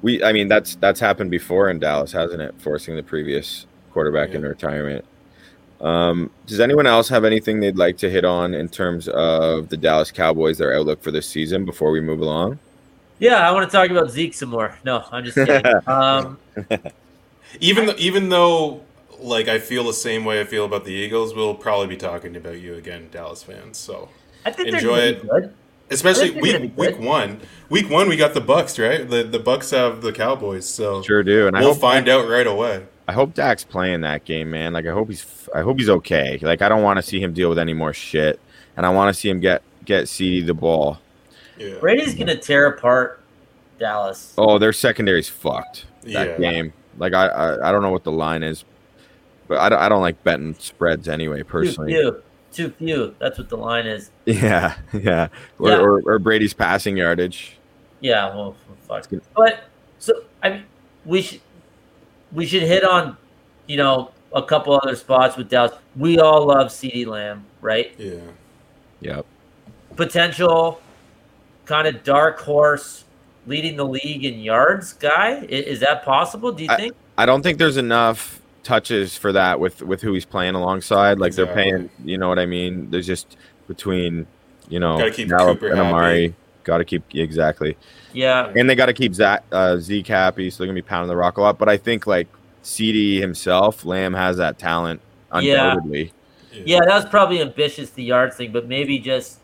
[0.01, 0.23] we.
[0.23, 2.55] I mean, that's that's happened before in Dallas, hasn't it?
[2.59, 5.05] Forcing the previous quarterback into retirement.
[5.81, 9.77] Um, does anyone else have anything they'd like to hit on in terms of the
[9.77, 12.59] Dallas Cowboys, their outlook for this season, before we move along?
[13.19, 14.77] yeah, I want to talk about Zeke some more.
[14.83, 15.65] No, I'm just kidding.
[15.87, 16.37] um,
[17.59, 18.81] Even though, even though,
[19.25, 22.35] like, I feel the same way I feel about the Eagles, we'll probably be talking
[22.35, 23.77] about you again, Dallas fans.
[23.77, 24.09] So,
[24.45, 25.21] I think Enjoy it.
[25.21, 25.53] be good.
[25.89, 29.07] especially I think they're gonna week week one, week one we got the Bucs, right?
[29.09, 32.27] The the Bucs have the Cowboys, so Sure do, and I we'll hope find out
[32.29, 32.83] right away.
[33.07, 34.73] I hope Dak's playing that game, man.
[34.73, 36.39] Like I hope he's I hope he's okay.
[36.41, 38.39] Like I don't want to see him deal with any more shit,
[38.77, 40.99] and I want to see him get get CD the ball.
[41.57, 43.21] Yeah, Brady's gonna tear apart
[43.79, 44.33] Dallas.
[44.37, 45.85] Oh, their secondary's fucked.
[46.03, 46.51] That Yeah.
[46.51, 46.73] game.
[46.97, 48.63] Like I, I, I don't know what the line is,
[49.47, 51.43] but I don't, I don't like betting spreads anyway.
[51.43, 51.93] personally.
[51.93, 52.21] Too Personally,
[52.51, 52.67] few.
[52.69, 53.15] Too few.
[53.19, 54.11] That's what the line is.
[54.25, 55.27] yeah, yeah.
[55.59, 55.77] Or, Yeah.
[55.79, 57.57] Or, or Brady's passing yardage.
[57.99, 58.55] Yeah, well,
[58.87, 59.09] fuck.
[59.09, 59.21] good.
[59.35, 59.65] But
[59.99, 60.63] so I mean,
[61.05, 61.41] we should
[62.31, 63.17] we should hit on,
[63.67, 65.71] you know, a couple other spots with Dallas.
[65.95, 67.05] We all love C.D.
[67.05, 67.93] Lamb, right?
[67.97, 68.19] Yeah.
[69.01, 69.25] Yep.
[69.95, 70.81] Potential
[71.65, 73.05] kind of dark horse
[73.47, 75.37] leading the league in yards guy.
[75.41, 76.51] I- Is, that possible?
[76.51, 76.95] Do you I- think?
[77.17, 81.19] I don't think there's enough touches for that with with who he's playing alongside.
[81.19, 82.89] Like they're paying, you know what I mean?
[82.89, 83.37] There's just
[83.67, 84.27] between,
[84.67, 85.87] you know, Gotta keep Gallup Cooper and happy.
[85.87, 86.35] Amari.
[86.65, 87.77] Got to keep exactly,
[88.11, 90.49] Yeah, and they got to keep Zach, uh, Zeke happy.
[90.49, 91.59] So they're gonna be pounding the rock a lot.
[91.59, 92.27] But I think like
[92.63, 94.99] CD himself, Lamb has that talent
[95.41, 95.73] Yeah.
[95.73, 96.11] undoubtedly.
[96.51, 99.37] yeah, that was probably ambitious the yards thing, but maybe just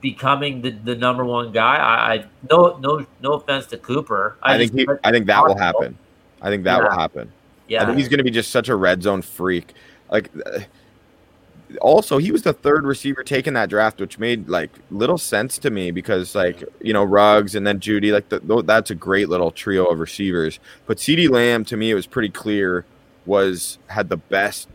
[0.00, 1.74] becoming the, the number one guy.
[1.76, 4.36] I, I no no no offense to Cooper.
[4.40, 5.98] I, think he, I think that will happen.
[6.40, 6.96] I think that will
[7.68, 7.82] Yeah.
[7.82, 9.74] I think he's going to be just such a red zone freak.
[10.10, 10.60] Like, uh,
[11.80, 15.70] also, he was the third receiver taken that draft, which made like little sense to
[15.70, 19.50] me because, like, you know, Ruggs and then Jeudy, like, the, that's a great little
[19.50, 20.60] trio of receivers.
[20.86, 21.28] But C.D.
[21.28, 22.84] Lamb, to me, it was pretty clear
[23.26, 24.68] was had the best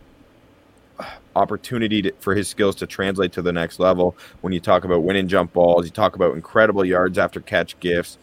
[1.35, 4.15] opportunity to, for his skills to translate to the next level.
[4.41, 8.17] When you talk about winning jump balls, you talk about incredible yards after catch gifts,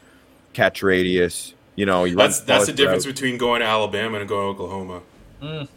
[0.52, 1.54] catch radius.
[1.76, 3.20] You know, you That's that's the difference routes.
[3.20, 5.02] between going to Alabama and going to Oklahoma.
[5.42, 5.68] Mm.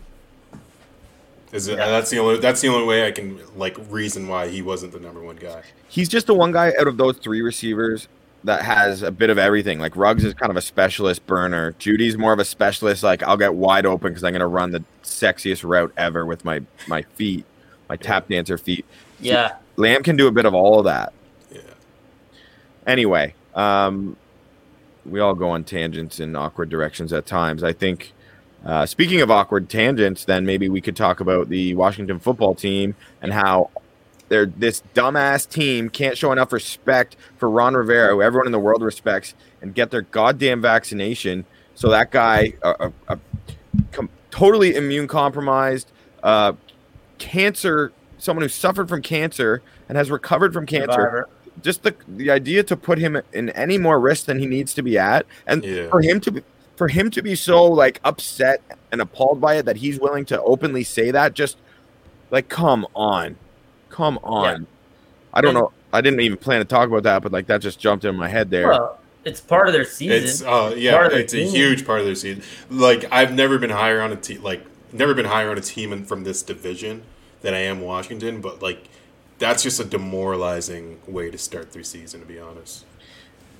[1.51, 1.89] Is it, Yeah.
[1.89, 4.99] that's the only that's the only way I can like reason why he wasn't the
[4.99, 5.63] number one guy.
[5.87, 8.07] he's just the one guy out of those three receivers
[8.45, 9.79] that has a bit of everything.
[9.79, 11.73] Like Ruggs is kind of a specialist burner.
[11.79, 13.03] Jeudy's more of a specialist.
[13.03, 16.45] Like I'll get wide open because I'm going to run the sexiest route ever with
[16.45, 17.45] my my feet,
[17.89, 18.85] my tap dancer feet.
[19.19, 19.55] yeah.
[19.75, 21.13] Lamb can do a bit of all of that.
[21.51, 21.61] Yeah.
[22.85, 24.15] Anyway, um,
[25.10, 27.64] we all go on tangents in awkward directions at times.
[27.64, 28.14] I think.
[28.66, 32.93] Uh, speaking of awkward tangents, then maybe we could talk about the Washington football team
[33.22, 33.70] and how
[34.28, 38.60] they're this dumbass team can't show enough respect for Ron Rivera, who everyone in the
[38.60, 41.45] world respects, and get their goddamn vaccination.
[41.76, 43.20] So that guy, a, a, a
[43.91, 45.91] com- totally immune compromised,
[46.24, 46.53] uh,
[47.18, 50.91] cancer, someone who suffered from cancer and has recovered from cancer.
[50.91, 51.30] Survivor.
[51.62, 54.82] Just the the idea to put him in any more risk than he needs to
[54.82, 55.89] be at, and Yeah.
[55.89, 56.41] for him to be
[56.76, 60.41] for him to be so like upset and appalled by it that he's willing to
[60.43, 61.57] openly say that, just
[62.32, 63.36] like come on,
[63.89, 64.68] come on.
[65.34, 65.72] I don't And- know.
[65.91, 68.30] I didn't even plan to talk about that, but like that just jumped in my
[68.30, 68.68] head there.
[68.70, 70.18] Well, it's part of their season.
[70.24, 72.43] It's uh yeah, Part of it's a huge part of their season.
[72.70, 75.91] Like I've never been higher on a team like never been higher on a team
[75.91, 77.01] in, from this division
[77.41, 78.84] than I am Washington, but like
[79.39, 82.85] that's just a demoralizing way to start their season to be honest.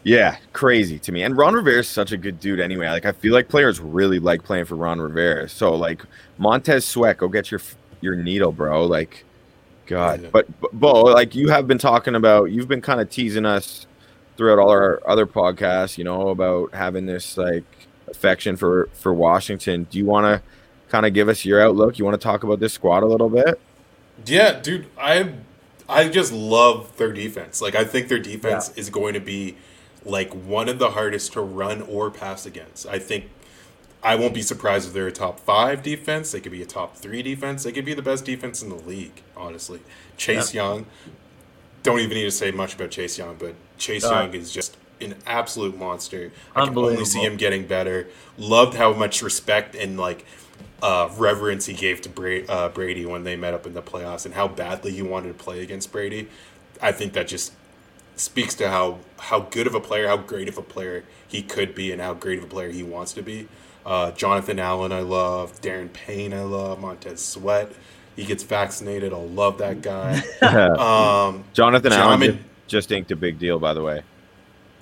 [0.04, 1.24] Yeah, crazy to me.
[1.24, 2.88] And Ron Rivera is such a good dude anyway.
[2.90, 5.50] Like I feel like players really like playing for Ron Rivera.
[5.50, 6.04] So like
[6.38, 7.62] Montez Sweat, go get your
[8.02, 8.86] your needle, bro.
[8.86, 9.26] Like
[9.88, 10.22] God.
[10.22, 10.30] Yeah.
[10.32, 13.88] But, but Bo, like you have been talking about you've been kind of teasing us
[14.38, 17.66] throughout all our other podcasts, you know, about having this like
[18.08, 19.86] affection for for Washington.
[19.90, 20.42] Do you want to
[20.90, 22.00] kind of give us your outlook?
[22.00, 23.60] You want to talk about this squad a little bit?
[24.26, 25.34] Yeah, dude, I
[25.90, 27.62] I just love their defense.
[27.62, 29.58] Like I think their defense is going to be
[30.06, 32.86] like one of the hardest to run or pass against.
[32.88, 33.30] I think
[34.02, 36.32] I won't be surprised if they're a top five defense.
[36.32, 37.64] They could be a top three defense.
[37.64, 39.82] They could be the best defense in the league, honestly.
[40.16, 40.86] Chase Young,
[41.84, 44.12] don't even need to say much about Chase Young, but Chase No.
[44.12, 46.32] Young is just an absolute monster.
[46.56, 48.08] I can only see him getting better.
[48.38, 50.26] Loved how much respect and like
[50.82, 54.26] uh, reverence he gave to Bra- uh, Brady when they met up in the playoffs
[54.26, 56.30] and how badly he wanted to play against Brady.
[56.82, 57.54] I think that just
[58.16, 61.76] speaks to how how good of a player, how great of a player he could
[61.76, 63.48] be, and how great of a player he wants to be.
[63.86, 65.60] Uh, Jonathan Allen, I love.
[65.62, 66.80] Daron Payne, I love.
[66.80, 67.72] Montez Sweat,
[68.16, 69.14] he gets vaccinated.
[69.14, 70.22] I'll love that guy.
[70.42, 74.04] um, Jonathan Allen just, just inked a big deal, by the way.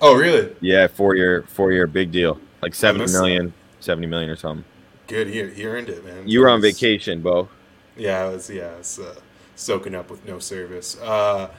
[0.00, 0.54] oh, really?
[0.60, 2.40] Yeah, four year four year big deal.
[2.60, 4.64] Like 70 missed million, 70 million or something.
[5.08, 5.28] Good.
[5.28, 6.28] He, he earned it, man.
[6.28, 7.48] You were on vacation, Bo.
[7.96, 8.48] Yeah, I was.
[8.48, 9.14] Yeah, I was uh,
[9.56, 10.96] soaking up with no service.
[11.00, 11.50] Uh,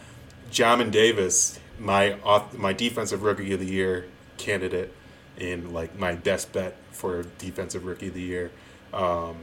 [0.51, 4.05] Jamin Davis, my off, my defensive rookie of the year
[4.37, 4.93] candidate,
[5.37, 8.51] in like my best bet for defensive rookie of the year.
[8.93, 9.37] Um,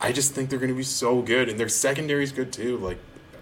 [0.00, 2.76] I just think they're going to be so good, and their secondary is good too.
[2.78, 2.98] Like,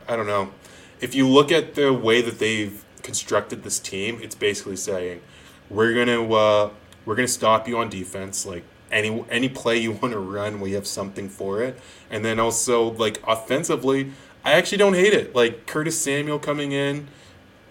[0.06, 0.52] I don't know.
[1.00, 5.22] If you look at the way that they've constructed this team, it's basically saying
[5.70, 6.70] we're gonna uh,
[7.06, 8.44] we're gonna stop you on defense.
[8.44, 11.78] Like any any play you want to run, we have something for it.
[12.11, 14.12] And then also like offensively,
[14.45, 15.34] I actually don't hate it.
[15.34, 17.09] Like Curtis Samuel coming in,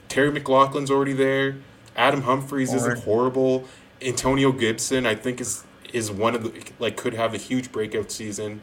[0.08, 1.58] Terry McLaurin's already there.
[1.96, 2.80] Adam Humphries Horn.
[2.80, 3.66] isn't horrible.
[4.02, 5.64] Antonio Gibson, I think, is
[5.94, 8.62] is one of the like could have a huge breakout season.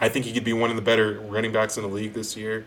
[0.00, 2.36] I think he could be one of the better running backs in the league this
[2.36, 2.66] year.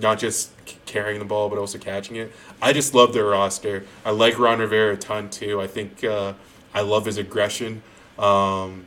[0.00, 0.50] Not just
[0.84, 2.30] carrying the ball, but also catching it.
[2.60, 3.84] I just love their roster.
[4.04, 5.60] I like Ron Rivera a ton too.
[5.60, 6.34] I think uh,
[6.74, 7.82] I love his aggression.
[8.18, 8.86] Um,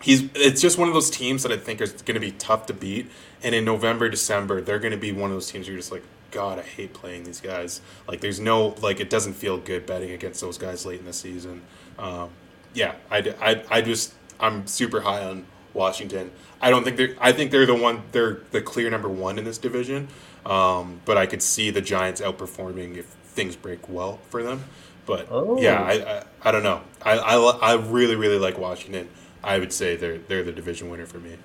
[0.00, 2.66] he's it's just one of those teams that I think is going to be tough
[2.66, 3.10] to beat.
[3.42, 6.02] And in November, December, they're going to be one of those teams you're just like,
[6.30, 7.80] God, I hate playing these guys.
[8.08, 11.12] Like, there's no like, it doesn't feel good betting against those guys late in the
[11.12, 11.62] season.
[11.98, 12.30] Um,
[12.72, 16.30] yeah, I, I, I just I'm super high on Washington.
[16.60, 17.14] I don't think they're.
[17.20, 18.02] I think they're the one.
[18.12, 20.08] They're the clear number one in this division.
[20.46, 24.64] Um, but I could see the Giants outperforming if things break well for them.
[25.06, 25.60] But Oh.
[25.60, 26.80] yeah, I, I I don't know.
[27.02, 29.08] I, I I really really like Washington.
[29.42, 31.36] I would say they're they're the division winner for me.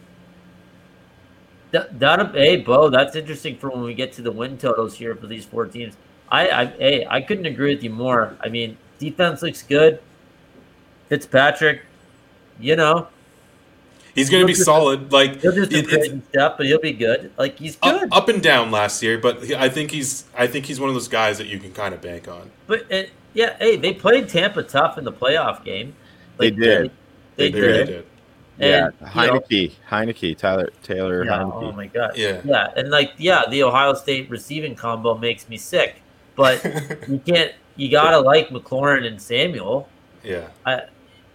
[1.72, 5.16] That, that hey, Bo, that's interesting for when we get to the win totals here
[5.16, 5.96] for these four teams.
[6.32, 8.36] I, I, hey, I couldn't agree with you more.
[8.42, 10.02] I mean, defense looks good.
[11.10, 11.82] Fitzpatrick,
[12.60, 13.08] you know,
[14.16, 15.12] He's going to be He'll solid.
[15.12, 17.32] Like he'll do it- it's stuff, but he'll be good.
[17.38, 18.04] Like he's good.
[18.04, 20.90] up, up and down last year, but he- I think he's I think he's one
[20.90, 22.52] of those guys that you can kind of bank on.
[22.68, 23.04] But uh,
[23.34, 25.96] yeah, hey, they played Tampa tough in the playoff game.
[26.38, 26.92] They did.
[27.36, 27.62] They, They did.
[27.62, 28.06] really did.
[28.58, 31.64] Yeah, And, you know, Heinicke, Heinicke, Tyler Taylor yeah, Heinicke.
[31.64, 32.18] oh my god.
[32.18, 32.42] Yeah.
[32.44, 36.02] Yeah, and like yeah, the Ohio State receiving combo makes me sick.
[36.36, 36.62] But
[37.08, 37.54] you can't.
[37.78, 39.88] You gotta like McLaurin and Samuel
[40.24, 40.48] Yeah,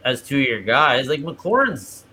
[0.04, 1.08] as two of your guys.
[1.08, 2.04] Like McLaurin's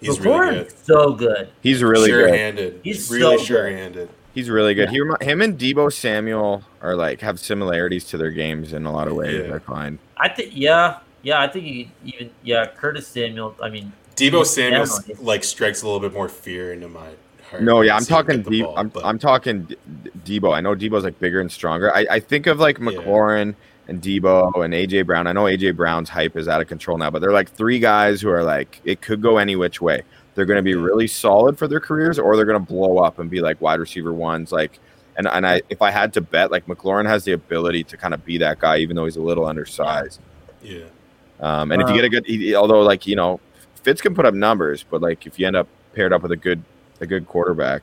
[0.00, 0.78] he's McLaurin's really good.
[0.84, 1.48] so good.
[1.62, 2.28] He's really good.
[2.28, 2.80] sure-handed.
[2.84, 3.46] He's really so good.
[3.46, 4.08] sure-handed.
[4.34, 4.88] He's really good.
[4.88, 4.92] Yeah.
[4.92, 8.92] He remi- him and Deebo Samuel are like have similarities to their games in a
[8.92, 9.46] lot of ways.
[9.48, 9.54] Yeah.
[9.54, 9.98] I find.
[10.16, 11.40] I think yeah, yeah.
[11.40, 12.66] I think you even yeah.
[12.66, 13.56] Curtis Samuel.
[13.60, 14.86] I mean, Deebo Samuel
[15.20, 17.08] like strikes a little bit more fear into my
[17.50, 17.62] heart.
[17.62, 18.64] No, yeah, I'm talking get the deep.
[18.64, 19.76] ball, I'm, I'm talking D-
[20.24, 20.54] D- Deebo.
[20.54, 21.92] I know Deebo's like bigger and stronger.
[21.96, 23.56] I, I think of like McLaurin
[23.88, 25.26] and Deebo and AJ Brown.
[25.26, 28.20] I know AJ Brown's hype is out of control now, but they're like three guys
[28.20, 30.02] who are like it could go any which way.
[30.34, 33.18] They're going to be really solid for their careers, or they're going to blow up
[33.18, 34.52] and be like wide receiver ones.
[34.52, 34.78] Like,
[35.16, 38.14] and and I if I had to bet, like McLaurin has the ability to kind
[38.14, 40.20] of be that guy, even though he's a little undersized.
[40.62, 40.84] yeah,
[41.40, 43.40] Um, and if you get a good, he, although like you know,
[43.82, 46.36] Fitz can put up numbers, but like if you end up paired up with a
[46.36, 46.62] good
[47.00, 47.82] a good quarterback.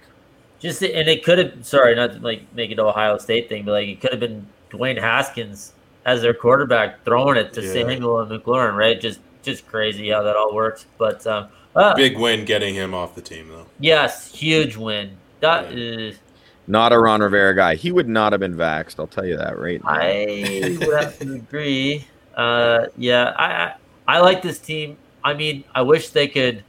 [0.60, 1.66] just and it could have.
[1.66, 4.20] Sorry, not to like make it an Ohio State thing, but like it could have
[4.20, 5.74] been Dwayne Haskins
[6.06, 7.72] as their quarterback throwing it to Yeah.
[7.74, 8.76] Samuel and McLaurin.
[8.76, 9.00] Right?
[9.00, 10.86] Just just crazy how that all works.
[10.98, 13.66] But um, uh, big win getting him off the team though.
[13.80, 15.18] yes, huge win.
[15.42, 16.18] That is.
[16.68, 17.76] Not a Ron Rivera guy.
[17.76, 18.96] He would not have been vaxxed.
[19.00, 19.90] I'll tell you that right now.
[19.92, 22.08] I would have to agree.
[22.36, 23.76] Uh, yeah, I, I
[24.08, 24.98] I like this team.
[25.24, 26.64] I mean, I wish they could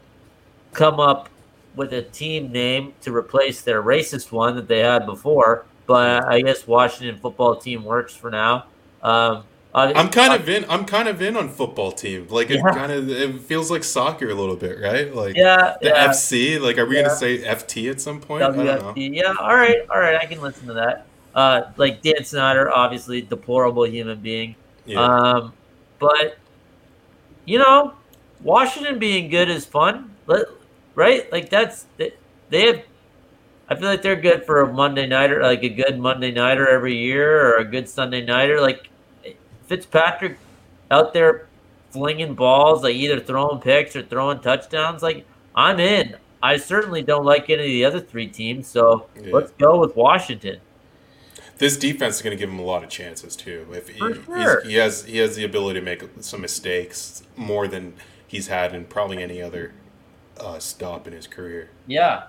[0.72, 1.30] come up
[1.76, 5.64] with a team name to replace their racist one that they had before.
[5.86, 8.66] But I guess Washington football team works for now.
[9.02, 9.44] Um,
[9.74, 10.64] I- I'm kind of in.
[10.70, 12.26] I'm kind of in on football team.
[12.30, 12.72] Like it Yeah.
[12.72, 15.14] kind of it feels like soccer a little bit, right?
[15.14, 16.58] Like yeah, the yeah, FC.
[16.58, 17.02] Like, are we Yeah.
[17.02, 18.42] gonna say FT at some point?
[18.42, 18.78] I don't know.
[18.94, 19.14] WFT.
[19.14, 20.16] Yeah, all right, all right.
[20.16, 21.06] I can listen to that.
[21.34, 24.54] Uh, like Dan Snyder, obviously deplorable human being.
[24.86, 25.00] Yeah.
[25.04, 25.52] Um,
[25.98, 26.38] but
[27.44, 27.92] you know,
[28.42, 30.46] Washington being good is fun, Let-
[30.94, 31.30] right?
[31.30, 32.12] Like that's they,
[32.48, 32.80] they have.
[33.68, 36.96] I feel like they're good for a Monday nighter, like a good Monday nighter every
[36.96, 38.60] year, or a good Sunday nighter.
[38.60, 38.88] Like
[39.66, 40.38] Fitzpatrick
[40.90, 41.46] out there
[41.90, 45.02] flinging balls, like either throwing picks or throwing touchdowns.
[45.02, 46.16] Like I'm in.
[46.42, 49.32] I certainly don't like any of the other three teams, so Yeah.
[49.32, 50.60] let's go with Washington.
[51.58, 53.66] this defense is going to give him a lot of chances too.
[53.72, 54.62] If he, For sure.
[54.64, 57.94] he has he has the ability to make some mistakes more than
[58.28, 59.72] he's had in probably any other
[60.38, 61.70] uh, stop in his career.
[61.86, 62.24] Yeah.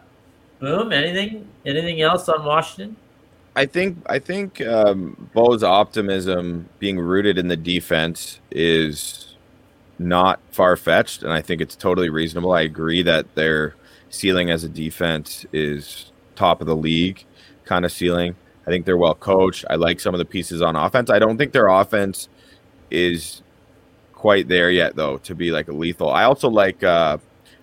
[0.60, 0.92] Boom.
[0.92, 1.48] Anything?
[1.66, 2.96] Anything else on Washington?
[3.56, 9.36] I think I think um, Bo's optimism being rooted in the defense is
[10.00, 12.52] not far fetched, and I think it's totally reasonable.
[12.52, 13.76] I agree that their
[14.10, 17.26] ceiling as a defense is top of the league
[17.66, 18.36] kind of ceiling.
[18.66, 19.66] I think they're well coached.
[19.70, 21.10] I like some of the pieces on offense.
[21.10, 22.30] I don't think their offense
[22.92, 23.42] is
[24.14, 26.10] quite there yet, though, to be like a lethal.
[26.10, 27.18] I also like uh,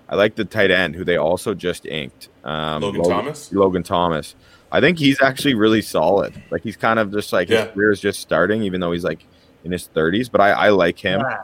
[0.08, 2.28] I like the tight end who they also just inked.
[2.44, 3.52] Um, Logan Thomas?
[3.52, 4.34] Logan Thomas.
[4.70, 6.34] I think he's actually really solid.
[6.50, 7.64] Like he's kind of just like Yeah.
[7.66, 9.24] his career is just starting, even though he's like
[9.64, 10.28] in his thirties.
[10.28, 11.20] But I, I like him.
[11.20, 11.42] Yeah.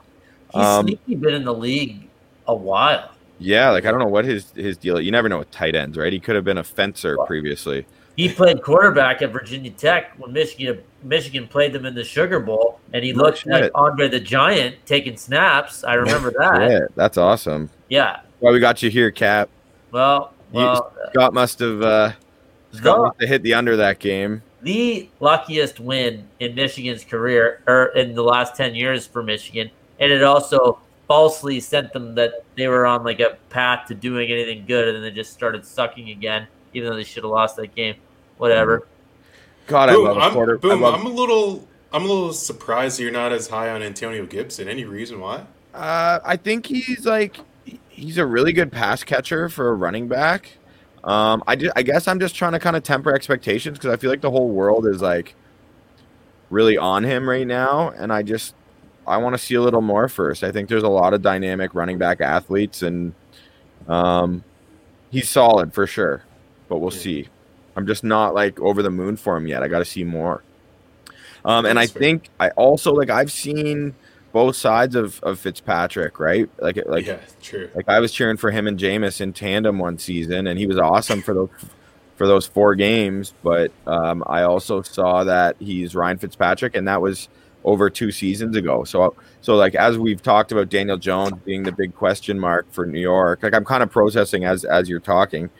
[0.52, 2.08] He's Um, sneaky been in the league
[2.48, 3.10] a while.
[3.38, 5.00] Yeah, like I don't know what his his deal.
[5.00, 6.12] You never know with tight ends, right?
[6.12, 7.86] He could have been a fencer previously.
[8.16, 12.80] He played quarterback at Virginia Tech when Michigan Michigan played them in the Sugar Bowl,
[12.92, 13.70] and he No looked like.
[13.74, 15.84] Andre the Giant taking snaps.
[15.84, 16.70] I remember that.
[16.70, 17.70] Yeah, that's awesome.
[17.88, 18.20] Yeah.
[18.40, 19.48] Well, we got you here, Cap.
[19.92, 22.12] Well, You- well, Scott must have uh,
[22.72, 24.42] Scott Scott- must have hit the under that game.
[24.62, 29.70] the luckiest win in Michigan's career or in the last 10 years for Michigan.
[29.98, 30.78] And it also
[31.08, 34.96] falsely sent them that they were on like a path to doing anything good and
[34.96, 37.94] then they just started sucking again, even though they should have lost that game.
[38.38, 38.86] Whatever.
[39.66, 40.58] God, I Boom, love a I'm, quarter.
[40.58, 43.82] boom, I love- I'm a little I'm a little surprised you're not as high on
[43.82, 44.68] Antonio Gibson.
[44.68, 45.44] Any reason why?
[45.74, 47.40] Uh, I think he's like
[48.00, 50.58] he's a really good pass catcher for a running back.
[51.04, 53.96] Um, I just, I guess I'm just trying to kind of temper expectations because I
[53.96, 55.36] feel like the whole world is like
[56.50, 58.54] really on him right now, and I just
[59.06, 60.44] I want to see a little more first.
[60.44, 63.14] I think there's a lot of dynamic running back athletes, and
[63.88, 64.44] um,
[65.10, 66.24] he's solid for sure,
[66.68, 67.00] but we'll Yeah.
[67.02, 67.28] see.
[67.76, 69.62] I'm just not like over the moon for him yet.
[69.62, 70.44] I got to see more.
[71.44, 72.00] Um, and I fair.
[72.00, 73.94] think I also like I've seen
[74.32, 76.48] both sides of, of Fitzpatrick, right?
[76.58, 77.70] Like like yeah, true.
[77.74, 80.78] like I was cheering for him and Jameis in tandem one season, and he was
[80.78, 81.50] awesome for those
[82.16, 83.34] for those four games.
[83.42, 87.28] But um, I also saw that he's Ryan Fitzpatrick, and that was
[87.64, 88.84] over two seasons ago.
[88.84, 92.86] So so like as we've talked about Daniel Jones being the big question mark for
[92.86, 95.50] New York, like I'm kind of processing as as you're talking.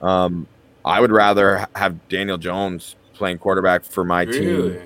[0.00, 0.48] Um,
[0.84, 4.80] I would rather have Daniel Jones playing quarterback for my team Really?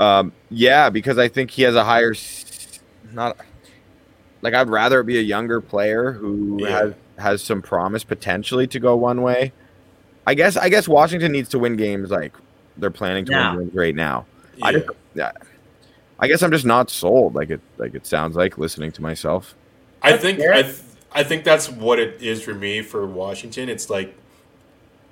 [0.00, 2.14] Um, yeah, because I think he has a higher,
[3.12, 3.36] not
[4.42, 6.68] like I'd rather be a younger player who Yeah.
[6.70, 9.52] has has some promise potentially to go one way.
[10.26, 12.32] I guess I guess Washington needs to win games like
[12.78, 13.56] they're planning to Now.
[13.56, 14.26] win games right now.
[14.62, 14.78] I Yeah.
[14.78, 15.32] just, yeah,
[16.18, 17.34] I guess I'm just not sold.
[17.34, 19.54] Like it like it sounds like listening to myself.
[20.02, 20.54] I That's think fair.
[20.54, 20.76] I, th-
[21.12, 23.68] I think that's what it is for me for Washington.
[23.68, 24.14] It's like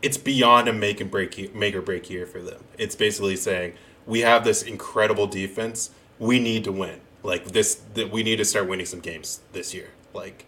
[0.00, 2.62] it's beyond a make and break make or break year for them.
[2.78, 3.74] It's basically saying
[4.08, 5.90] we have this incredible defense.
[6.18, 7.00] We need to win.
[7.22, 9.90] Like this, that we need to start winning some games this year.
[10.14, 10.46] Like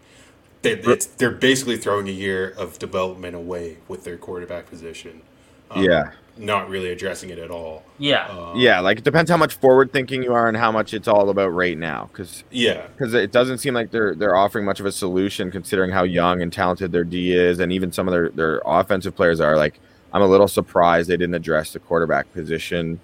[0.63, 5.21] they, it's, they're basically throwing a year of development away with their quarterback position.
[5.69, 7.83] Um, yeah, not really addressing it at all.
[7.99, 8.27] Yeah.
[8.27, 8.79] Um, yeah.
[8.79, 11.49] Like it depends how much forward thinking you are and how much it's all about
[11.49, 12.09] right now.
[12.11, 15.91] Because yeah, because it doesn't seem like they're they're offering much of a solution considering
[15.91, 19.39] how young and talented their D is, and even some of their their offensive players
[19.39, 19.55] are.
[19.55, 19.79] Like,
[20.13, 22.99] I'm a little surprised they didn't address the quarterback position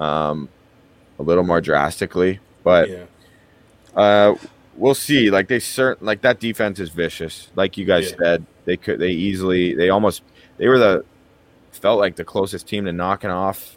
[0.00, 0.48] um,
[1.18, 3.04] a little more drastically, but yeah,
[3.94, 4.34] uh,
[4.76, 5.30] we'll see.
[5.30, 7.48] Like they certain like that defense is vicious.
[7.54, 8.16] Like you guys Yeah.
[8.18, 10.22] said, they could they easily they almost
[10.56, 11.04] they were the
[11.72, 13.76] felt like the closest team to knocking off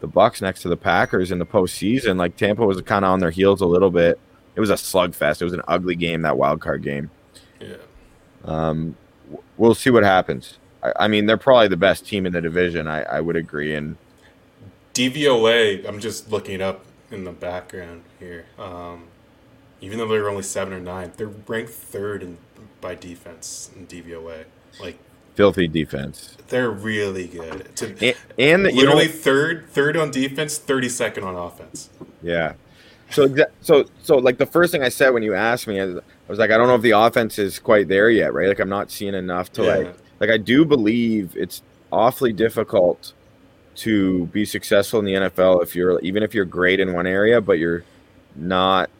[0.00, 2.16] the Bucs next to the Packers in the postseason.
[2.16, 4.18] Like Tampa was kind of on their heels a little bit.
[4.56, 5.40] It was a slugfest.
[5.40, 7.10] It was an ugly game that wild card game.
[7.60, 7.76] yeah.
[8.44, 8.96] Um,
[9.56, 10.58] we'll see what happens.
[10.82, 12.86] I, I mean, they're probably the best team in the division.
[12.86, 13.74] I, I would agree.
[13.74, 13.96] And
[14.94, 18.46] DVOA, I'm just looking it up in the background here.
[18.58, 19.04] Um,
[19.80, 22.38] even though they're only seven or nine, they're ranked third in
[22.80, 24.44] by defense in DVOA.
[24.80, 24.98] Like
[25.34, 26.36] filthy defense.
[26.48, 27.74] they're really good.
[27.76, 31.90] To, And, and you know, literally third, third on defense, thirty second on offense.
[32.22, 32.54] Yeah.
[33.10, 35.98] So so so like the first thing I said when you asked me, I was-
[36.26, 38.48] I was like, I don't know if the offense is quite there yet, right?
[38.48, 39.74] Like I'm not seeing enough to Yeah.
[39.74, 41.60] like like I do believe it's
[41.92, 43.12] awfully difficult
[43.76, 47.40] to be successful in the NFL if you're even if you're great in one area,
[47.40, 47.84] but you're
[48.36, 48.90] not.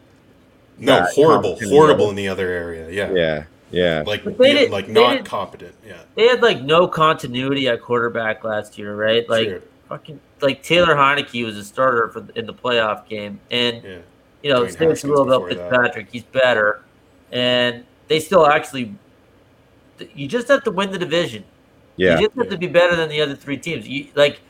[0.77, 2.09] No, horrible, in the horrible other.
[2.11, 2.89] in the other area.
[2.89, 5.73] Yeah, Yeah, yeah, like they did- like they not did- competent.
[5.87, 9.27] Yeah, They had like no continuity at quarterback last year, right?
[9.29, 9.61] Like Sure.
[9.87, 13.97] fucking like Taylor Heinicke was a starter for in the playoff game, and yeah,
[14.43, 15.69] you know, Dwayne say what you about before that.
[15.69, 16.81] Fitzpatrick, he's better,
[17.31, 18.93] and they still actually.
[20.13, 21.45] You just have to win the division.
[21.95, 22.19] yeah.
[22.19, 23.87] You just have to be better than the other three teams.
[23.87, 24.41] You like,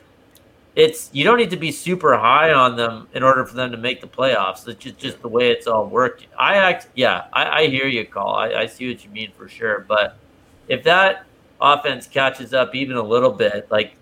[0.76, 3.76] it's you don't need to be super high on them in order for them to
[3.78, 4.68] make the playoffs.
[4.68, 6.26] It's just, just the way it's all worked.
[6.38, 8.34] I act, yeah, I, I hear you, call.
[8.36, 9.86] I, I see what you mean for sure.
[9.88, 10.16] But
[10.68, 11.24] if that
[11.60, 13.96] offense catches up even a little bit, like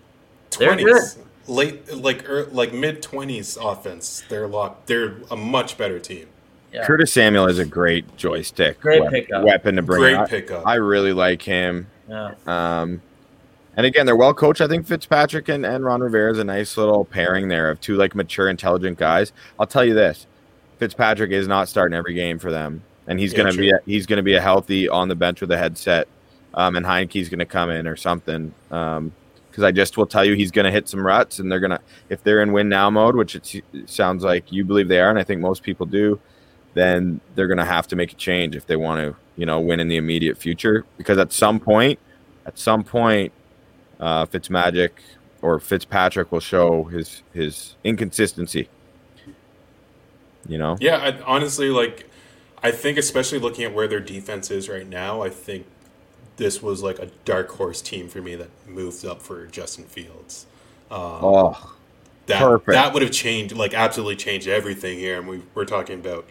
[0.59, 1.01] They're good.
[1.47, 4.23] late like er, like mid twenties offense.
[4.29, 4.87] They're locked.
[4.87, 6.27] They're a much better team.
[6.73, 9.43] yeah, Curtis Samuel is a great joystick Great weapon, pickup.
[9.45, 10.01] weapon to bring.
[10.01, 10.67] Great I- pickup.
[10.67, 11.87] I really like him.
[12.09, 12.33] yeah.
[12.45, 13.01] Um,
[13.77, 14.61] and again, they're well coached.
[14.61, 17.95] I think Fitzpatrick and, and Ron Rivera is a nice little pairing there of two
[17.95, 19.33] like mature, intelligent guys.
[19.59, 20.27] I'll tell you this:
[20.79, 23.61] Fitzpatrick is not starting every game for them, and he's Yeah, gonna true.
[23.61, 26.07] be a, he's gonna be a healthy on the bench with a headset,
[26.53, 28.53] um, and Heinicke's gonna come in or something.
[28.71, 29.11] Um,
[29.49, 31.79] because I just will tell you he's gonna hit some ruts, and they're gonna
[32.09, 35.09] if they're in win now mode, which it, it sounds like you believe they are,
[35.09, 36.19] and I think most people do,
[36.73, 39.79] then they're gonna have to make a change if they want to, you know, win
[39.79, 40.85] in the immediate future.
[40.97, 41.99] Because at some point,
[42.45, 43.31] at some point,
[43.99, 44.91] uh, Fitzmagic
[45.41, 48.69] or Fitzpatrick will show his his inconsistency.
[50.47, 52.09] You know, Yeah, I, honestly, like
[52.63, 55.67] I think, especially looking at where their defense is right now, I think
[56.37, 60.47] this was like a dark horse team for me that moved up for Justin Fields.
[60.91, 61.75] Um, Oh,
[62.27, 62.67] that perfect.
[62.71, 65.19] that would have changed, like absolutely changed everything here.
[65.19, 66.29] And we we're talking about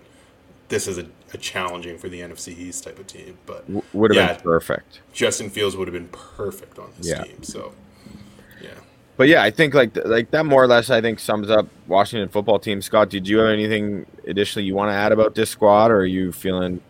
[0.69, 4.15] this is a, a challenging for the NFC East type of team, but w- would
[4.15, 4.35] have Yeah.
[4.35, 5.01] been perfect.
[5.13, 7.23] Justin Fields would have been perfect on this Yeah.
[7.25, 7.43] team.
[7.43, 7.73] So
[8.63, 8.71] yeah.
[9.17, 12.29] But yeah, I think like like that more or less I think sums up Washington
[12.29, 12.81] football team.
[12.83, 16.07] Scott, did you have anything additionally you want to add about this squad, or are
[16.07, 16.81] you feeling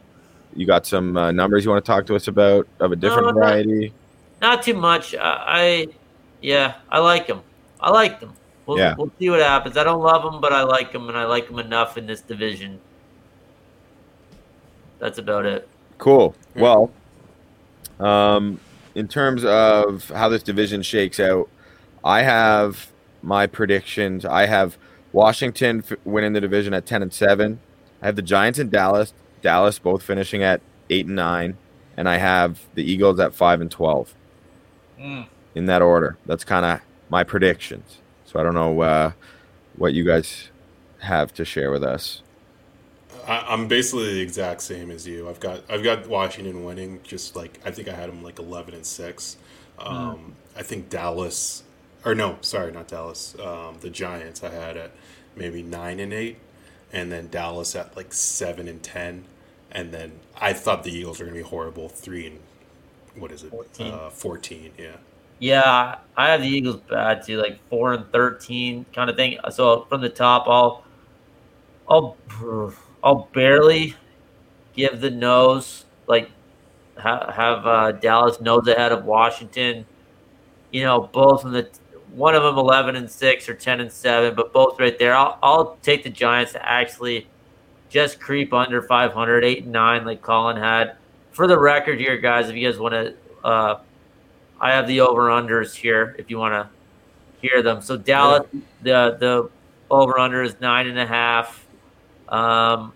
[0.57, 3.25] you got some uh, numbers you want to talk to us about of a different
[3.27, 3.39] No, no.
[3.41, 3.93] variety?
[4.41, 5.15] Not too much.
[5.15, 5.87] I, I
[6.41, 7.41] yeah, I like them.
[7.81, 8.33] I like them.
[8.67, 8.95] We'll, Yeah.
[8.97, 9.77] we'll see what happens.
[9.77, 12.21] I don't love them, but I like them, and I like them enough in this
[12.23, 12.79] division.
[15.05, 15.69] That's about it.
[15.99, 16.35] Cool.
[16.57, 16.91] Well,
[18.01, 18.59] um,
[18.95, 21.51] in terms of how this division shakes out,
[22.03, 22.91] I have
[23.23, 24.25] my predictions.
[24.25, 24.79] I have
[25.13, 27.61] Washington f- winning the division at ten and seven.
[28.01, 29.13] I have the Giants and Dallas,
[29.43, 31.59] Dallas both finishing at eight and nine,
[31.99, 34.15] and I have the Eagles at five and twelve.
[34.99, 36.17] In that order.
[36.25, 37.99] That's kind of my predictions.
[38.25, 39.13] So I don't know uh,
[39.77, 40.49] what you guys
[41.01, 42.23] have to share with us.
[43.27, 45.29] I, I'm basically the exact same as you.
[45.29, 47.01] I've got I've got Washington winning.
[47.03, 49.37] Just like I think I had them like 11 and six.
[49.79, 51.65] Um, I think Dallas,
[52.05, 53.37] or no, sorry, not Dallas.
[53.39, 54.93] Um, the Giants I had at
[55.37, 56.39] maybe nine and eight,
[56.93, 59.25] and then Dallas at like seven and ten,
[59.71, 62.41] and then I thought the Eagles were going to be horrible, three and
[63.17, 63.93] what is it, 14.
[63.93, 64.97] Uh, 14, Yeah.
[65.39, 69.39] Yeah, I have the Eagles bad too, like four and thirteen kind of thing.
[69.51, 70.85] So from the top, I'll,
[71.89, 72.17] I'll,
[73.05, 73.95] I'll barely
[74.75, 76.31] give the nose, like
[76.97, 79.85] ha- have uh, Dallas nose ahead of Washington.
[80.73, 81.69] You know, both in the
[82.15, 85.15] one of them eleven and six or ten and seven, but both right there.
[85.15, 87.29] I'll I'll take the Giants to actually
[87.91, 90.97] just creep under 500, eight and nine, like Colin had.
[91.31, 93.15] For the record, here, guys, if you guys want to.
[93.45, 93.81] Uh,
[94.61, 96.71] I have the over unders here if you want to
[97.47, 97.83] hear them.
[97.83, 98.47] So Dallas,
[98.83, 99.51] the the
[99.91, 101.64] over under is nine and a half.
[102.29, 102.93] Um,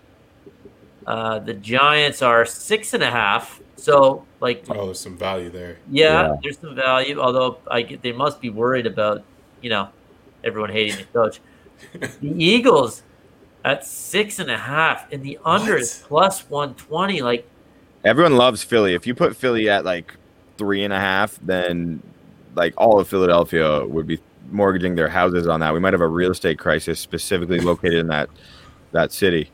[1.07, 3.61] uh, the Giants are six and a half.
[3.77, 5.77] So like, Oh, there's some value there.
[5.89, 6.35] yeah, Yeah.
[6.43, 7.19] there's some value.
[7.19, 9.23] Although I get they must be worried about
[9.61, 9.89] you know
[10.43, 11.39] everyone hating the coach.
[12.21, 13.03] the Eagles
[13.65, 15.81] at six and a half, and the under What?
[15.81, 17.21] is plus one twenty.
[17.21, 17.47] Like
[18.05, 18.93] Everyone loves Philly.
[18.93, 20.13] If you put Philly at like
[20.57, 22.01] three and a half, then
[22.55, 24.19] like all of Philadelphia would be
[24.51, 25.73] mortgaging their houses on that.
[25.73, 28.29] We might have a real estate crisis specifically located in that
[28.91, 29.51] that city.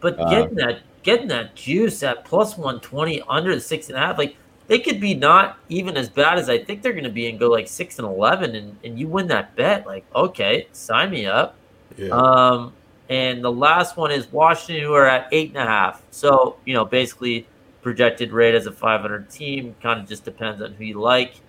[0.00, 3.96] But Uh, getting that getting that juice at plus one twenty under the six and
[3.96, 4.36] a half, like
[4.66, 7.48] they could be not even as bad as I think they're gonna be and go
[7.48, 11.56] like six and eleven and, and you win that bet, like, okay, sign me up.
[11.96, 12.10] Yeah.
[12.10, 12.72] Um
[13.08, 16.02] and the last one is Washington who are at eight and a half.
[16.10, 17.46] So, you know, basically
[17.80, 21.40] projected rate as a five hundred team, kind of just depends on who you like.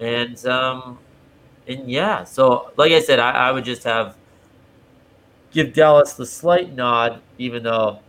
[0.00, 0.98] And um
[1.68, 4.16] and yeah, so like I said, I, I would just have
[5.52, 8.00] give Dallas the slight nod, even though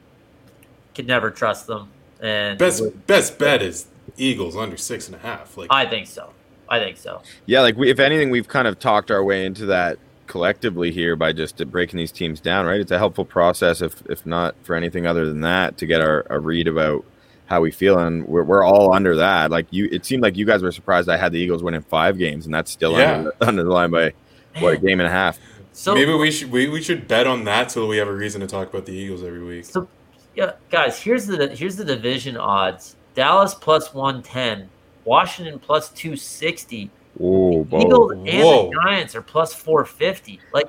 [0.96, 1.90] could never trust them.
[2.22, 3.88] And best best bet is
[4.18, 5.58] Eagles under six and a half.
[5.58, 6.32] Like I think so.
[6.70, 7.22] I think so.
[7.46, 11.16] Yeah, like we, if anything, we've kind of talked our way into that collectively here
[11.16, 12.66] by just uh, breaking these teams down.
[12.66, 16.02] Right, it's a helpful process, if if not for anything other than that, to get
[16.02, 17.04] our a read about
[17.48, 19.52] how we feel, and we're, we're all under that.
[19.52, 22.18] Like you, it seemed like you guys were surprised I had the Eagles winning five
[22.18, 23.16] games, and that's still Yeah.
[23.18, 24.14] under, under the line by
[24.60, 25.38] what a game and a half.
[25.74, 28.42] So maybe we should we, we should bet on that so we have a reason
[28.42, 29.66] to talk about the Eagles every week.
[29.66, 29.88] So,
[30.36, 34.70] yeah, guys, here's the here's the division odds: Dallas plus one ten,
[35.04, 38.10] Washington plus two sixty, Whoa, whoa.
[38.10, 38.70] And Whoa.
[38.70, 40.40] the Giants are plus four fifty.
[40.52, 40.68] Like,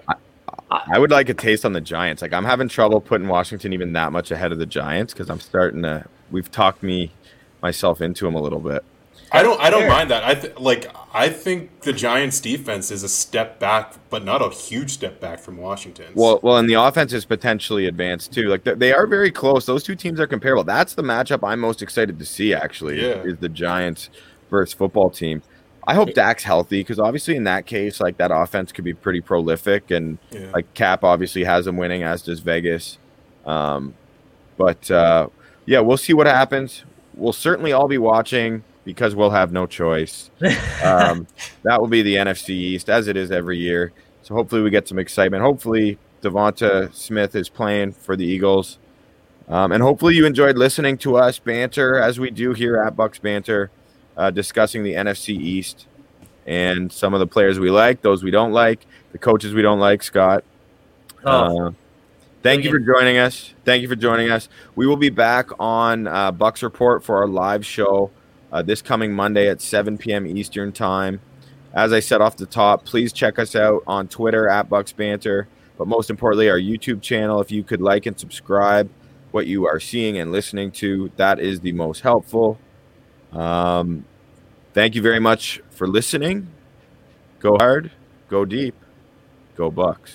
[0.70, 2.22] I would like a taste on the Giants.
[2.22, 5.40] Like I'm having trouble putting Washington even that much ahead of the Giants because I'm
[5.40, 6.04] starting to.
[6.30, 7.12] We've talked me
[7.62, 8.84] myself into them a little bit.
[9.32, 10.24] I don't I don't mind that.
[10.24, 14.50] I th- like I think the Giants defense is a step back, but not a
[14.50, 16.16] huge step back from Washington's.
[16.16, 18.48] Well, well, and the offense is potentially advanced too.
[18.48, 19.64] Like they- they are very close.
[19.64, 20.64] Those two teams are comparable.
[20.64, 22.52] That's the matchup I'm most excited to see.
[22.52, 23.22] Actually, Yeah.
[23.22, 24.10] is the Giants
[24.50, 25.42] versus football team.
[25.86, 29.20] I hope Dak's healthy because obviously in that case, like that offense could be pretty
[29.20, 30.50] prolific, and yeah.
[30.52, 32.98] like Cap obviously has them winning, as does Vegas.
[33.46, 33.94] Um,
[34.56, 35.28] but uh,
[35.66, 36.84] yeah, we'll see what happens.
[37.14, 40.30] We'll certainly all be watching because we'll have no choice.
[40.84, 41.26] Um,
[41.62, 43.94] that will be the NFC East as it is every year.
[44.22, 45.42] So hopefully we get some excitement.
[45.42, 48.78] Hopefully DeVonta Smith is playing for the Eagles.
[49.48, 53.18] Um, and hopefully you enjoyed listening to us banter as we do here at Bucks
[53.18, 53.70] Banter,
[54.16, 55.86] uh, discussing the NFC East
[56.46, 59.80] and some of the players we like, those we don't like, the coaches we don't
[59.80, 60.02] like.
[60.02, 60.44] Scott,
[61.24, 61.70] oh, uh,
[62.42, 63.54] thank you for joining us.
[63.64, 64.48] Thank you for joining us.
[64.74, 68.10] We will be back on uh, Bucks Report for our live show
[68.54, 70.26] uh, this coming Monday at 7 p.m.
[70.28, 71.20] Eastern Time.
[71.74, 75.48] As I said off the top, please check us out on Twitter at Bucks Banter,
[75.76, 77.40] but most importantly, our YouTube channel.
[77.40, 78.88] If you could like and subscribe
[79.32, 82.60] what you are seeing and listening to, that is the most helpful.
[83.32, 84.04] Um,
[84.72, 86.46] thank you very much for listening.
[87.40, 87.90] Go hard,
[88.28, 88.76] go deep,
[89.56, 90.12] go Bucks.